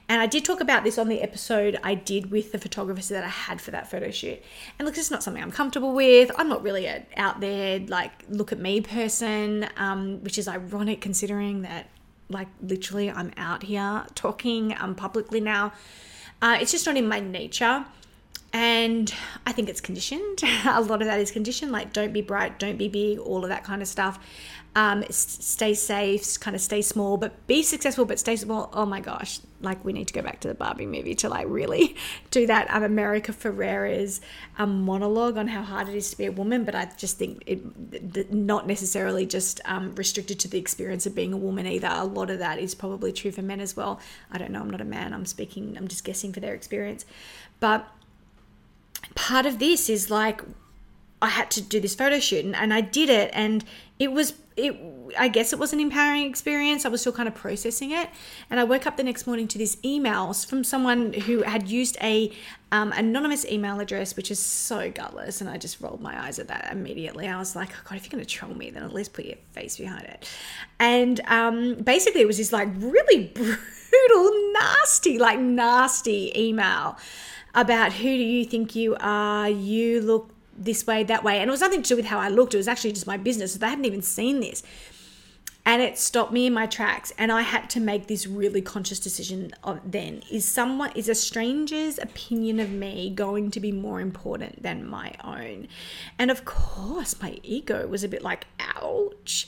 And 0.10 0.23
I 0.23 0.25
did 0.25 0.43
talk 0.43 0.62
about 0.62 0.84
this 0.84 0.97
on 0.97 1.08
the 1.08 1.21
episode 1.21 1.80
I 1.84 1.93
did 1.93 2.32
with 2.32 2.51
the 2.51 2.58
photographer 2.58 3.13
that 3.13 3.23
I 3.23 3.30
had 3.30 3.62
for 3.62 3.69
that 3.71 3.91
photo 3.91 4.10
shoot. 4.10 4.41
And 4.80 4.88
look, 4.88 4.97
it's 4.97 5.12
not 5.12 5.21
something 5.21 5.43
I'm 5.43 5.51
comfortable 5.51 5.93
with. 5.93 6.32
I'm 6.36 6.49
not 6.49 6.63
really 6.63 6.88
a 6.88 7.06
out 7.15 7.41
there, 7.41 7.80
like, 7.82 8.12
look 8.28 8.51
at 8.51 8.58
me 8.58 8.82
person, 8.82 9.69
um, 9.78 10.23
which 10.23 10.39
is 10.39 10.47
ironic 10.47 10.99
considering 10.99 11.62
that 11.62 11.89
like 12.28 12.47
literally 12.63 13.12
I'm 13.12 13.32
out 13.38 13.62
here 13.62 14.04
talking 14.15 14.75
um, 14.80 14.95
publicly 14.95 15.41
now. 15.41 15.73
Uh, 16.41 16.58
it's 16.60 16.71
just 16.71 16.88
not 16.88 16.97
in 16.97 17.08
my 17.08 17.19
nature. 17.19 17.86
And 18.56 19.13
I 19.46 19.52
think 19.52 19.68
it's 19.68 19.82
conditioned. 19.82 20.41
a 20.65 20.80
lot 20.80 21.02
of 21.02 21.10
that 21.10 21.20
is 21.20 21.30
conditioned, 21.30 21.74
like 21.74 21.91
don't 21.91 22.13
be 22.13 22.22
bright, 22.22 22.58
don't 22.58 22.78
be 22.78 22.88
big, 22.88 23.20
all 23.20 23.44
of 23.44 23.50
that 23.50 23.65
kind 23.65 23.82
of 23.82 23.88
stuff 23.89 24.18
um, 24.76 25.06
stay 25.10 25.74
safe, 25.74 26.38
kind 26.41 26.54
of 26.54 26.62
stay 26.62 26.82
small, 26.82 27.15
but 27.15 27.48
be 27.48 27.63
successful, 27.63 28.04
but 28.04 28.20
stay 28.20 28.36
small. 28.36 28.70
Oh 28.74 28.86
my 28.86 29.00
gosh, 29.00 29.39
like 29.62 29.84
we 29.86 29.94
need 29.94 30.10
to 30.10 30.13
go 30.13 30.22
back 30.22 30.41
to 30.41 30.50
the 30.50 30.54
Barbie 30.54 30.86
movie 30.86 31.15
to 31.15 31.30
like 31.30 31.46
really 31.48 31.96
do 32.32 32.46
that. 32.48 32.70
Um, 32.70 32.84
America 32.84 33.32
Ferrera's 33.32 34.20
um, 34.58 34.84
monologue 34.84 35.38
on 35.38 35.48
how 35.48 35.62
hard 35.62 35.88
it 35.88 35.96
is 35.96 36.10
to 36.12 36.18
be 36.18 36.26
a 36.26 36.32
woman, 36.32 36.65
but 36.65 36.76
I 36.76 36.91
just 36.98 37.18
think 37.18 37.41
it 37.46 38.34
not 38.34 38.68
necessarily 38.68 39.26
just 39.26 39.62
um, 39.63 39.96
restricted 39.96 40.41
to 40.41 40.50
the 40.50 40.58
experience 40.58 41.06
of 41.06 41.15
being 41.15 41.32
a 41.32 41.38
woman 41.38 41.65
either. 41.65 41.89
A 41.89 42.04
lot 42.04 42.30
of 42.30 42.39
that 42.39 42.60
is 42.60 42.76
probably 42.76 43.13
true 43.13 43.32
for 43.32 43.41
men 43.41 43.62
as 43.62 43.78
well. 43.78 44.02
I 44.30 44.38
don't 44.38 44.52
know. 44.52 44.60
I'm 44.60 44.70
not 44.70 44.82
a 44.82 44.86
man. 44.86 45.13
I'm 45.13 45.26
speaking. 45.26 45.78
I'm 45.78 45.88
just 45.88 46.04
guessing 46.04 46.34
for 46.34 46.41
their 46.41 46.54
experience, 46.54 47.06
but 47.62 47.89
part 49.15 49.45
of 49.45 49.60
this 49.60 49.89
is 49.89 50.12
like 50.12 50.41
I 51.21 51.30
had 51.30 51.49
to 51.51 51.62
do 51.62 51.80
this 51.80 51.95
photo 51.95 52.19
shoot 52.19 52.45
and, 52.45 52.56
and 52.56 52.73
I 52.73 52.82
did 52.82 53.10
it 53.10 53.32
and 53.34 53.63
it 53.97 54.12
was 54.12 54.34
it 54.58 54.75
I 55.17 55.28
guess 55.28 55.54
it 55.54 55.60
was 55.60 55.73
an 55.73 55.80
empowering 55.80 56.23
experience. 56.23 56.86
I 56.86 56.89
was 56.89 57.01
still 57.01 57.13
kind 57.13 57.28
of 57.28 57.36
processing 57.36 57.91
it. 57.91 58.10
And 58.49 58.60
I 58.60 58.63
woke 58.63 58.88
up 58.88 58.97
the 58.97 59.04
next 59.04 59.28
morning 59.28 59.47
to 59.49 59.58
this 59.58 59.75
emails 59.78 60.45
from 60.45 60.63
someone 60.63 61.13
who 61.13 61.43
had 61.43 61.67
used 61.69 61.97
a 62.01 62.32
um, 62.71 62.91
anonymous 62.91 63.45
email 63.45 63.80
address, 63.80 64.15
which 64.15 64.32
is 64.32 64.39
so 64.39 64.89
gutless. 64.91 65.41
And 65.41 65.49
I 65.49 65.58
just 65.58 65.80
rolled 65.82 66.01
my 66.01 66.25
eyes 66.25 66.39
at 66.39 66.47
that 66.47 66.69
immediately. 66.71 67.28
I 67.28 67.38
was 67.38 67.56
like, 67.56 67.69
oh 67.71 67.82
God, 67.88 67.97
if 67.97 68.06
you're 68.06 68.12
going 68.12 68.25
to 68.25 68.30
troll 68.30 68.54
me, 68.54 68.71
then 68.71 68.84
at 68.84 68.93
least 68.93 69.13
put 69.13 69.25
your 69.25 69.38
face 69.51 69.78
behind 69.78 70.06
it. 70.06 70.30
And 70.80 71.21
um, 71.28 71.75
basically, 71.75 72.21
it 72.21 72.28
was 72.28 72.38
this 72.38 72.51
like 72.51 72.69
really 72.78 73.28
brutal, 73.34 74.51
nasty, 74.54 75.19
like 75.19 75.39
nasty 75.39 76.32
email 76.36 76.97
about 77.56 77.94
who 77.94 78.04
do 78.04 78.24
you 78.24 78.46
think 78.46 78.76
you 78.76 78.96
are? 79.00 79.50
You 79.50 80.02
look 80.02 80.30
this 80.58 80.86
way, 80.86 81.04
that 81.04 81.24
way. 81.24 81.39
And 81.39 81.48
it 81.48 81.52
was 81.52 81.62
nothing 81.62 81.82
to 81.82 81.89
do 81.89 81.96
with 81.96 82.06
how 82.06 82.20
I 82.20 82.30
looked. 82.30 82.54
It 82.54 82.58
was 82.58 82.68
actually 82.68 82.91
just 82.91 83.08
my 83.08 83.18
business. 83.18 83.54
So 83.54 83.60
they 83.60 83.68
hadn't 83.68 83.86
even 83.86 84.02
seen 84.02 84.39
this. 84.39 84.63
And 85.68 85.82
it 85.82 85.98
stopped 85.98 86.32
me 86.32 86.46
in 86.46 86.54
my 86.54 86.68
tracks. 86.68 87.12
And 87.18 87.32
I 87.32 87.41
had 87.41 87.70
to 87.72 87.80
make 87.80 88.08
this 88.08 88.28
really 88.28 88.62
conscious 88.62 89.00
decision 89.00 89.52
of 89.63 89.80
then. 89.84 90.22
Is 90.32 90.46
someone 90.46 90.91
is 90.96 91.10
a 91.10 91.15
stranger's 91.15 91.98
opinion 91.98 92.60
of 92.60 92.70
me 92.70 93.10
going 93.10 93.50
to 93.52 93.60
be 93.60 93.72
more 93.72 94.00
important 94.00 94.62
than 94.62 94.86
my 94.86 95.13
own? 95.24 95.68
And 96.20 96.30
of 96.30 96.46
course 96.46 97.20
my 97.22 97.39
ego 97.41 97.88
was 97.88 98.04
a 98.04 98.08
bit 98.08 98.22
like, 98.22 98.46
ouch. 98.60 99.48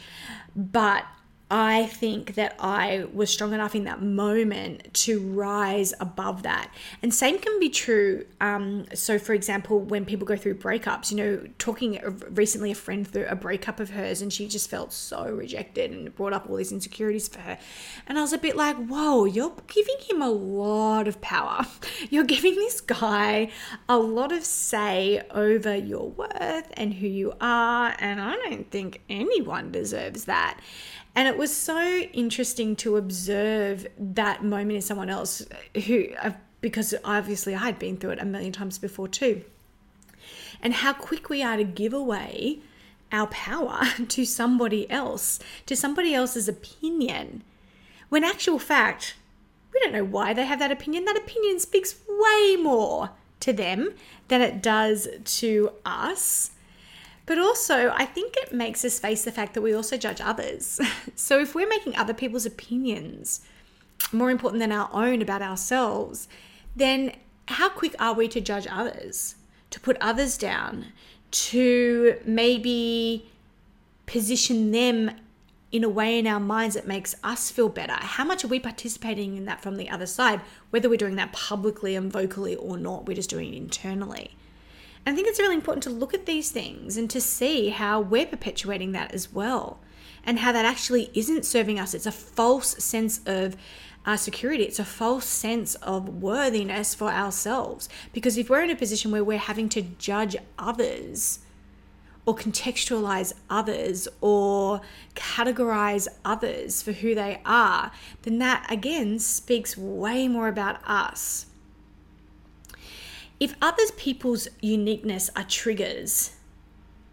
But 0.55 1.05
I 1.49 1.85
think 1.85 2.35
that 2.35 2.55
I 2.59 3.05
was 3.13 3.29
strong 3.29 3.53
enough 3.53 3.73
in 3.73 3.85
that 3.85 4.01
moment 4.01 4.93
to 5.05 5.21
rise 5.21 5.93
above 5.97 6.43
that. 6.43 6.73
And 7.01 7.13
same 7.13 7.39
can 7.39 7.57
be 7.57 7.69
true. 7.69 8.25
Um, 8.41 8.85
so, 8.93 9.17
for 9.17 9.33
example, 9.33 9.79
when 9.79 10.03
people 10.03 10.27
go 10.27 10.35
through 10.35 10.55
breakups, 10.55 11.09
you 11.09 11.17
know, 11.17 11.47
talking 11.57 12.01
recently, 12.31 12.71
a 12.71 12.75
friend 12.75 13.07
through 13.07 13.27
a 13.27 13.35
breakup 13.35 13.79
of 13.79 13.91
hers, 13.91 14.21
and 14.21 14.33
she 14.33 14.49
just 14.49 14.69
felt 14.69 14.91
so 14.91 15.23
rejected 15.31 15.91
and 15.91 16.13
brought 16.15 16.33
up 16.33 16.49
all 16.49 16.57
these 16.57 16.73
insecurities 16.73 17.29
for 17.29 17.39
her. 17.39 17.57
And 18.07 18.17
I 18.17 18.21
was 18.21 18.33
a 18.33 18.37
bit 18.37 18.57
like, 18.57 18.75
whoa, 18.75 19.23
you're 19.23 19.55
giving 19.67 19.97
him 20.01 20.21
a 20.21 20.29
lot 20.29 21.07
of 21.07 21.21
power. 21.21 21.65
You're 22.09 22.23
giving 22.23 22.55
this 22.55 22.79
guy 22.79 23.51
a 23.89 23.97
lot 23.97 24.31
of 24.31 24.45
say 24.45 25.21
over 25.31 25.75
your 25.75 26.09
worth 26.09 26.71
and 26.73 26.93
who 26.93 27.07
you 27.07 27.33
are. 27.41 27.95
And 27.99 28.21
I 28.21 28.35
don't 28.35 28.69
think 28.69 29.01
anyone 29.09 29.71
deserves 29.71 30.25
that. 30.25 30.59
And 31.17 31.27
it 31.27 31.35
was 31.35 31.51
so 31.51 31.81
interesting 32.13 32.75
to 32.75 32.95
observe 32.95 33.87
that 33.97 34.43
moment 34.43 34.75
in 34.75 34.81
someone 34.83 35.09
else 35.09 35.43
who, 35.87 36.09
uh, 36.21 36.33
because 36.61 36.93
obviously 37.03 37.55
I 37.55 37.65
had 37.65 37.79
been 37.79 37.97
through 37.97 38.11
it 38.11 38.21
a 38.21 38.25
million 38.25 38.51
times 38.51 38.77
before 38.77 39.07
too. 39.07 39.43
And 40.61 40.75
how 40.75 40.93
quick 40.93 41.27
we 41.27 41.41
are 41.41 41.57
to 41.57 41.63
give 41.63 41.91
away 41.91 42.59
our 43.11 43.25
power 43.25 43.81
to 44.09 44.25
somebody 44.25 44.87
else, 44.91 45.39
to 45.65 45.75
somebody 45.75 46.13
else's 46.13 46.47
opinion. 46.47 47.41
When 48.09 48.23
actual 48.23 48.59
fact, 48.59 49.15
we 49.73 49.79
don't 49.79 49.93
know 49.93 50.05
why 50.05 50.35
they 50.35 50.45
have 50.45 50.59
that 50.59 50.71
opinion. 50.71 51.05
That 51.05 51.17
opinion 51.17 51.59
speaks 51.59 51.95
way 52.07 52.57
more 52.57 53.09
to 53.39 53.53
them 53.53 53.95
than 54.27 54.41
it 54.41 54.61
does 54.61 55.07
to 55.23 55.71
us. 55.83 56.51
But 57.27 57.37
also, 57.37 57.91
I 57.93 58.05
think 58.05 58.35
it 58.37 58.53
makes 58.53 58.83
us 58.85 58.99
face 58.99 59.25
the 59.25 59.33
fact 59.33 59.53
that 59.53 59.61
we 59.61 59.73
also 59.73 59.97
judge 59.97 60.21
others. 60.21 60.79
so 61.15 61.39
if 61.39 61.53
we're 61.53 61.67
making 61.67 61.95
other 61.95 62.13
people's 62.13 62.45
opinions 62.45 63.41
more 64.13 64.31
important 64.31 64.61
than 64.61 64.71
our 64.71 64.89
own 64.93 65.21
about 65.21 65.41
ourselves, 65.41 66.29
then 66.75 67.11
how 67.49 67.67
quick 67.67 67.95
are 67.99 68.13
we 68.13 68.29
to 68.29 68.39
judge 68.39 68.65
others, 68.71 69.35
to 69.71 69.79
put 69.79 69.97
others 69.99 70.37
down, 70.37 70.85
to 71.31 72.17
maybe 72.25 73.29
position 74.05 74.71
them 74.71 75.11
in 75.69 75.83
a 75.83 75.89
way 75.89 76.17
in 76.17 76.25
our 76.27 76.39
minds 76.39 76.75
that 76.75 76.87
makes 76.87 77.13
us 77.25 77.51
feel 77.51 77.67
better? 77.67 77.95
How 77.99 78.23
much 78.23 78.45
are 78.45 78.47
we 78.47 78.59
participating 78.59 79.35
in 79.35 79.43
that 79.45 79.61
from 79.61 79.75
the 79.75 79.89
other 79.89 80.05
side, 80.05 80.39
whether 80.69 80.87
we're 80.87 80.95
doing 80.95 81.17
that 81.17 81.33
publicly 81.33 81.93
and 81.93 82.09
vocally 82.09 82.55
or 82.55 82.77
not? 82.77 83.05
We're 83.05 83.15
just 83.15 83.29
doing 83.29 83.53
it 83.53 83.57
internally. 83.57 84.37
I 85.07 85.13
think 85.13 85.29
it's 85.29 85.39
really 85.39 85.55
important 85.55 85.83
to 85.83 85.89
look 85.89 86.13
at 86.13 86.25
these 86.25 86.51
things 86.51 86.97
and 86.97 87.09
to 87.11 87.21
see 87.21 87.69
how 87.69 88.01
we're 88.01 88.25
perpetuating 88.25 88.91
that 88.91 89.13
as 89.13 89.31
well, 89.31 89.79
and 90.25 90.39
how 90.39 90.51
that 90.51 90.65
actually 90.65 91.09
isn't 91.13 91.45
serving 91.45 91.79
us. 91.79 91.93
It's 91.93 92.05
a 92.05 92.11
false 92.11 92.83
sense 92.83 93.21
of 93.25 93.55
uh, 94.05 94.17
security, 94.17 94.65
it's 94.65 94.79
a 94.79 94.85
false 94.85 95.25
sense 95.25 95.75
of 95.75 96.21
worthiness 96.21 96.93
for 96.93 97.07
ourselves. 97.09 97.87
Because 98.11 98.37
if 98.37 98.49
we're 98.49 98.63
in 98.63 98.69
a 98.69 98.75
position 98.75 99.11
where 99.11 99.23
we're 99.23 99.37
having 99.37 99.69
to 99.69 99.81
judge 99.81 100.35
others, 100.59 101.39
or 102.25 102.35
contextualize 102.35 103.31
others 103.49 104.05
or 104.19 104.81
categorize 105.15 106.09
others 106.25 106.81
for 106.81 106.91
who 106.91 107.15
they 107.15 107.39
are, 107.45 107.89
then 108.23 108.39
that 108.39 108.69
again 108.69 109.17
speaks 109.17 109.77
way 109.77 110.27
more 110.27 110.49
about 110.49 110.85
us 110.85 111.45
if 113.39 113.55
other 113.61 113.83
people's 113.97 114.47
uniqueness 114.61 115.29
are 115.35 115.43
triggers 115.43 116.31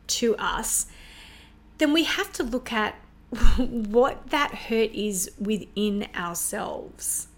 to 0.07 0.37
us, 0.37 0.87
then 1.79 1.93
we 1.93 2.05
have 2.05 2.33
to 2.35 2.43
look 2.43 2.73
at 2.73 2.95
what 3.57 4.31
that 4.31 4.55
hurt 4.55 4.91
is 4.93 5.31
within 5.39 6.07
ourselves, 6.15 7.29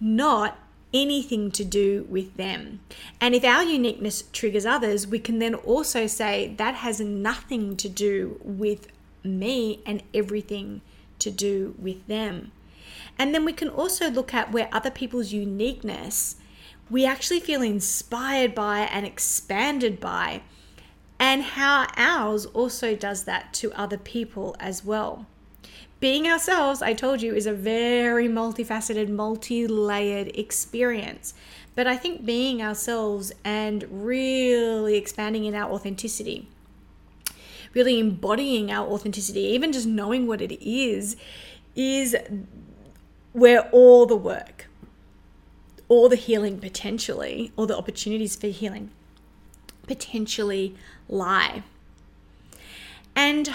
not 0.00 0.58
anything 0.92 1.50
to 1.52 1.64
do 1.64 2.06
with 2.08 2.36
them. 2.36 2.80
And 3.20 3.34
if 3.34 3.44
our 3.44 3.62
uniqueness 3.62 4.24
triggers 4.32 4.66
others, 4.66 5.06
we 5.06 5.18
can 5.18 5.38
then 5.38 5.54
also 5.54 6.06
say 6.06 6.54
that 6.58 6.74
has 6.76 7.00
nothing 7.00 7.76
to 7.76 7.88
do 7.88 8.40
with 8.42 8.88
me 9.22 9.80
and 9.86 10.02
everything 10.12 10.80
to 11.20 11.30
do 11.30 11.74
with 11.78 12.06
them. 12.06 12.50
And 13.18 13.34
then 13.34 13.44
we 13.44 13.52
can 13.52 13.68
also 13.68 14.10
look 14.10 14.34
at 14.34 14.50
where 14.50 14.68
other 14.72 14.90
people's 14.90 15.32
uniqueness 15.32 16.36
we 16.90 17.06
actually 17.06 17.40
feel 17.40 17.62
inspired 17.62 18.54
by 18.54 18.80
and 18.80 19.06
expanded 19.06 20.00
by, 20.00 20.42
and 21.18 21.42
how 21.42 21.86
ours 21.96 22.46
also 22.46 22.96
does 22.96 23.24
that 23.24 23.52
to 23.54 23.72
other 23.72 23.98
people 23.98 24.56
as 24.58 24.84
well. 24.84 25.26
Being 26.00 26.26
ourselves, 26.26 26.80
I 26.80 26.94
told 26.94 27.20
you, 27.20 27.34
is 27.34 27.46
a 27.46 27.52
very 27.52 28.26
multifaceted, 28.26 29.08
multi 29.08 29.66
layered 29.66 30.28
experience. 30.34 31.34
But 31.74 31.86
I 31.86 31.96
think 31.96 32.24
being 32.24 32.62
ourselves 32.62 33.32
and 33.44 33.84
really 33.90 34.96
expanding 34.96 35.44
in 35.44 35.54
our 35.54 35.70
authenticity, 35.70 36.48
really 37.74 38.00
embodying 38.00 38.72
our 38.72 38.88
authenticity, 38.88 39.40
even 39.40 39.72
just 39.72 39.86
knowing 39.86 40.26
what 40.26 40.40
it 40.40 40.58
is, 40.66 41.16
is 41.76 42.16
where 43.32 43.68
all 43.70 44.06
the 44.06 44.16
work 44.16 44.69
all 45.90 46.08
the 46.08 46.16
healing 46.16 46.58
potentially, 46.58 47.52
or 47.56 47.66
the 47.66 47.76
opportunities 47.76 48.36
for 48.36 48.46
healing 48.46 48.90
potentially 49.86 50.76
lie. 51.08 51.64
And 53.16 53.50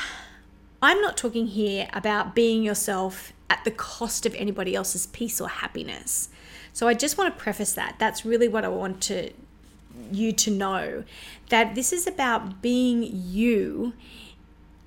I'm 0.82 1.02
not 1.02 1.16
talking 1.16 1.48
here 1.48 1.88
about 1.94 2.36
being 2.36 2.62
yourself 2.62 3.32
at 3.50 3.64
the 3.64 3.72
cost 3.72 4.26
of 4.26 4.36
anybody 4.36 4.76
else's 4.76 5.08
peace 5.08 5.40
or 5.40 5.48
happiness. 5.48 6.28
So 6.74 6.90
I 6.90 6.94
just 6.94 7.18
want 7.18 7.34
to 7.34 7.42
preface 7.42 7.72
that. 7.74 7.96
That's 8.00 8.26
really 8.26 8.50
what 8.50 8.66
I 8.66 8.68
want 8.68 9.02
to 9.04 9.32
you 10.12 10.34
to 10.34 10.52
know 10.52 11.06
that 11.48 11.74
this 11.74 11.94
is 11.94 12.06
about 12.06 12.62
being 12.62 13.10
you 13.14 13.94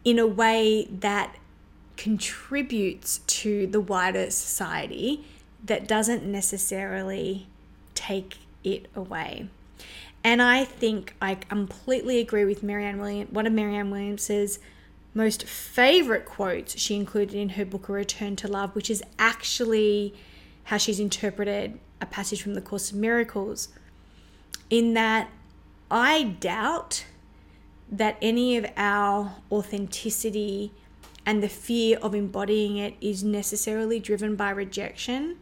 in 0.05 0.19
a 0.19 0.27
way 0.27 0.87
that 0.91 1.35
contributes 1.97 3.21
to 3.27 3.67
the 3.69 3.81
wider 3.81 4.31
society 4.31 5.25
that 5.65 5.87
doesn't 5.89 6.25
necessarily 6.25 7.47
take 7.95 8.39
it 8.65 8.87
away. 8.95 9.49
And 10.25 10.43
I 10.43 10.65
think 10.65 11.15
I 11.21 11.35
completely 11.37 12.19
agree 12.19 12.45
with 12.45 12.63
Marianne 12.63 12.99
Williams. 12.99 13.31
One 13.33 13.47
of 13.47 13.53
Marianne 13.53 13.91
Williams's 13.91 14.59
most 15.15 15.45
favorite 15.45 16.25
quotes 16.25 16.79
she 16.79 16.95
included 16.95 17.35
in 17.35 17.51
her 17.51 17.65
book 17.65 17.89
A 17.89 17.93
Return 17.93 18.37
to 18.37 18.49
Love, 18.49 18.75
which 18.75 18.91
is 18.91 19.03
actually 19.19 20.15
how 20.65 20.77
she's 20.77 21.01
interpreted 21.01 21.79
a 22.01 22.07
passage 22.07 22.43
from 22.43 22.55
the 22.55 22.61
Course 22.61 22.91
of 22.91 22.97
Miracles, 22.97 23.69
in 24.71 24.95
that 24.95 25.29
I 25.91 26.25
doubt 26.25 27.05
that 27.91 28.17
any 28.21 28.57
of 28.57 28.67
our 28.77 29.37
authenticity 29.51 30.73
and 31.25 31.43
the 31.43 31.49
fear 31.49 31.99
of 31.99 32.15
embodying 32.15 32.77
it 32.77 32.95
is 33.01 33.25
necessarily 33.25 33.99
driven 33.99 34.37
by 34.37 34.51
rejection. 34.51 35.39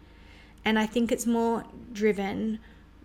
And 0.66 0.80
I 0.80 0.84
think 0.84 1.12
it's 1.12 1.26
more 1.26 1.64
driven 1.92 2.58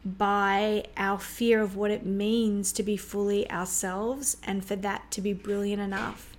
by 0.03 0.85
our 0.97 1.19
fear 1.19 1.61
of 1.61 1.75
what 1.75 1.91
it 1.91 2.03
means 2.03 2.71
to 2.73 2.81
be 2.81 2.97
fully 2.97 3.49
ourselves 3.51 4.37
and 4.43 4.65
for 4.65 4.75
that 4.77 5.11
to 5.11 5.21
be 5.21 5.31
brilliant 5.31 5.79
enough. 5.79 6.35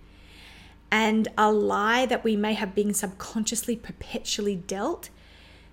And 0.91 1.29
a 1.39 1.53
lie 1.53 2.07
that 2.07 2.25
we 2.25 2.35
may 2.35 2.55
have 2.55 2.75
been 2.75 2.93
subconsciously 2.93 3.77
perpetually 3.77 4.57
dealt 4.57 5.11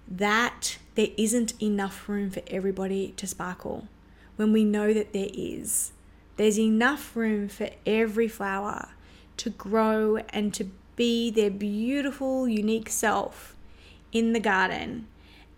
that 0.08 0.78
there 0.94 1.10
isn't 1.18 1.60
enough 1.62 2.08
room 2.08 2.30
for 2.30 2.44
everybody 2.46 3.16
to 3.18 3.26
sparkle 3.26 3.88
when 4.36 4.54
we 4.54 4.64
know 4.64 4.94
that 4.94 5.14
there 5.14 5.30
is. 5.34 5.94
There's 6.38 6.60
enough 6.60 7.16
room 7.16 7.50
for 7.50 7.72
every 7.88 8.28
flower 8.28 8.90
to 9.38 9.50
grow 9.50 10.18
and 10.30 10.54
to 10.54 10.70
be 10.96 11.32
their 11.32 11.50
beautiful, 11.50 12.48
unique 12.48 12.90
self 12.90 13.56
in 14.12 14.34
the 14.34 14.40
garden, 14.40 15.08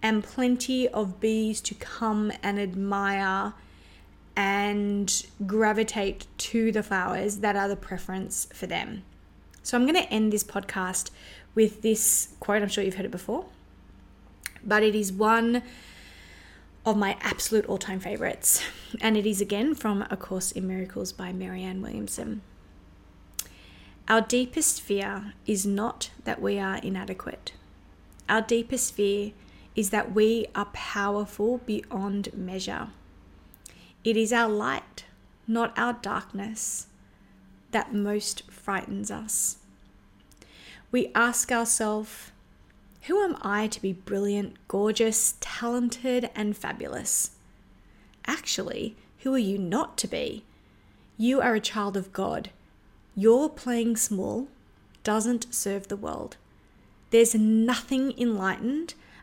and 0.01 0.23
plenty 0.23 0.87
of 0.87 1.19
bees 1.19 1.61
to 1.61 1.75
come 1.75 2.31
and 2.41 2.59
admire 2.59 3.53
and 4.35 5.25
gravitate 5.45 6.25
to 6.37 6.71
the 6.71 6.81
flowers 6.81 7.37
that 7.37 7.55
are 7.55 7.67
the 7.67 7.75
preference 7.75 8.47
for 8.53 8.67
them. 8.67 9.03
So, 9.63 9.77
I'm 9.77 9.85
going 9.85 10.01
to 10.01 10.11
end 10.11 10.33
this 10.33 10.43
podcast 10.43 11.11
with 11.53 11.81
this 11.81 12.29
quote. 12.39 12.61
I'm 12.61 12.69
sure 12.69 12.83
you've 12.83 12.95
heard 12.95 13.05
it 13.05 13.11
before 13.11 13.45
but 14.63 14.83
it 14.83 14.95
is 14.95 15.11
one 15.11 15.63
of 16.85 16.97
my 16.97 17.17
absolute 17.21 17.65
all 17.65 17.77
time 17.77 17.99
favorites. 17.99 18.63
And 19.01 19.17
it 19.17 19.25
is 19.25 19.41
again 19.41 19.75
from 19.75 20.05
A 20.09 20.17
Course 20.17 20.51
in 20.51 20.67
Miracles 20.67 21.13
by 21.13 21.31
Marianne 21.31 21.81
Williamson. 21.81 22.41
Our 24.07 24.21
deepest 24.21 24.81
fear 24.81 25.33
is 25.45 25.65
not 25.65 26.11
that 26.23 26.41
we 26.41 26.59
are 26.59 26.77
inadequate. 26.77 27.53
Our 28.27 28.41
deepest 28.41 28.93
fear 28.93 29.31
is 29.75 29.89
that 29.89 30.13
we 30.13 30.47
are 30.53 30.65
powerful 30.65 31.60
beyond 31.60 32.34
measure. 32.34 32.89
It 34.03 34.17
is 34.17 34.34
our 34.34 34.49
light, 34.49 35.05
not 35.47 35.77
our 35.77 35.93
darkness, 35.93 36.88
that 37.71 37.93
most 37.93 38.49
frightens 38.51 39.10
us. 39.10 39.57
We 40.91 41.12
ask 41.15 41.51
ourselves, 41.51 42.31
who 43.03 43.23
am 43.23 43.38
I 43.41 43.67
to 43.67 43.81
be 43.81 43.93
brilliant, 43.93 44.55
gorgeous, 44.67 45.36
talented, 45.39 46.29
and 46.36 46.55
fabulous? 46.55 47.31
Actually, 48.27 48.95
who 49.19 49.34
are 49.34 49.39
you 49.39 49.57
not 49.57 49.97
to 49.99 50.07
be? 50.07 50.43
You 51.17 51.41
are 51.41 51.55
a 51.55 51.62
child 51.62 51.95
of 51.95 52.12
God. 52.12 52.49
Your 53.15 53.49
playing 53.49 53.95
small 53.97 54.47
doesn't 55.03 55.53
serve 55.53 55.88
the 55.88 55.95
world. 55.95 56.38
There's 57.12 57.36
nothing 57.36 58.13
enlightened 58.17 58.93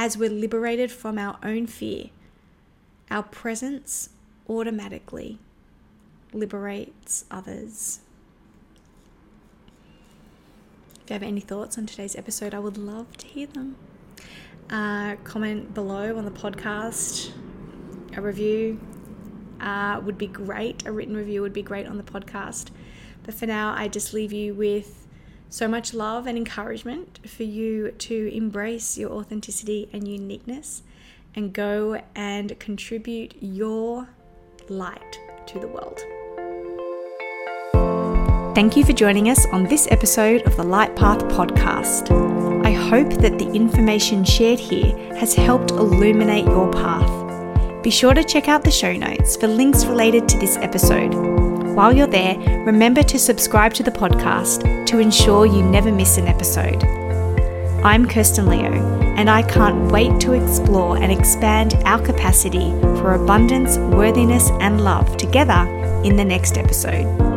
As 0.00 0.16
we're 0.16 0.30
liberated 0.30 0.92
from 0.92 1.18
our 1.18 1.38
own 1.42 1.66
fear, 1.66 2.10
our 3.10 3.24
presence 3.24 4.10
automatically 4.48 5.40
liberates 6.32 7.24
others. 7.32 7.98
If 11.02 11.10
you 11.10 11.14
have 11.14 11.24
any 11.24 11.40
thoughts 11.40 11.76
on 11.76 11.86
today's 11.86 12.14
episode, 12.14 12.54
I 12.54 12.60
would 12.60 12.78
love 12.78 13.16
to 13.16 13.26
hear 13.26 13.48
them. 13.48 13.74
Uh, 14.70 15.16
comment 15.24 15.74
below 15.74 16.16
on 16.16 16.24
the 16.24 16.30
podcast. 16.30 17.32
A 18.16 18.22
review 18.22 18.78
uh, 19.60 20.00
would 20.04 20.16
be 20.16 20.28
great. 20.28 20.86
A 20.86 20.92
written 20.92 21.16
review 21.16 21.42
would 21.42 21.52
be 21.52 21.62
great 21.62 21.88
on 21.88 21.96
the 21.96 22.04
podcast. 22.04 22.70
But 23.24 23.34
for 23.34 23.46
now, 23.46 23.74
I 23.76 23.88
just 23.88 24.14
leave 24.14 24.32
you 24.32 24.54
with 24.54 25.07
so 25.50 25.66
much 25.66 25.94
love 25.94 26.26
and 26.26 26.36
encouragement 26.36 27.20
for 27.26 27.44
you 27.44 27.90
to 27.92 28.34
embrace 28.34 28.98
your 28.98 29.10
authenticity 29.10 29.88
and 29.92 30.06
uniqueness 30.06 30.82
and 31.34 31.52
go 31.52 32.00
and 32.14 32.58
contribute 32.58 33.34
your 33.40 34.08
light 34.68 35.18
to 35.46 35.58
the 35.58 35.68
world. 35.68 36.00
Thank 38.54 38.76
you 38.76 38.84
for 38.84 38.92
joining 38.92 39.30
us 39.30 39.46
on 39.52 39.64
this 39.64 39.86
episode 39.90 40.42
of 40.42 40.56
the 40.56 40.64
Light 40.64 40.96
Path 40.96 41.20
podcast. 41.26 42.10
I 42.66 42.72
hope 42.72 43.10
that 43.20 43.38
the 43.38 43.48
information 43.52 44.24
shared 44.24 44.58
here 44.58 44.96
has 45.14 45.32
helped 45.32 45.70
illuminate 45.70 46.44
your 46.44 46.70
path. 46.72 47.82
Be 47.84 47.90
sure 47.90 48.14
to 48.14 48.24
check 48.24 48.48
out 48.48 48.64
the 48.64 48.70
show 48.72 48.92
notes 48.92 49.36
for 49.36 49.46
links 49.46 49.86
related 49.86 50.28
to 50.30 50.38
this 50.38 50.56
episode. 50.56 51.37
While 51.78 51.92
you're 51.92 52.08
there, 52.08 52.36
remember 52.64 53.04
to 53.04 53.20
subscribe 53.20 53.72
to 53.74 53.84
the 53.84 53.92
podcast 53.92 54.84
to 54.86 54.98
ensure 54.98 55.46
you 55.46 55.62
never 55.62 55.92
miss 55.92 56.18
an 56.18 56.26
episode. 56.26 56.82
I'm 57.84 58.08
Kirsten 58.08 58.48
Leo, 58.48 58.72
and 59.16 59.30
I 59.30 59.42
can't 59.42 59.92
wait 59.92 60.18
to 60.22 60.32
explore 60.32 60.96
and 60.96 61.12
expand 61.12 61.74
our 61.84 62.04
capacity 62.04 62.72
for 62.98 63.14
abundance, 63.14 63.78
worthiness, 63.78 64.50
and 64.58 64.80
love 64.80 65.16
together 65.18 65.68
in 66.02 66.16
the 66.16 66.24
next 66.24 66.58
episode. 66.58 67.27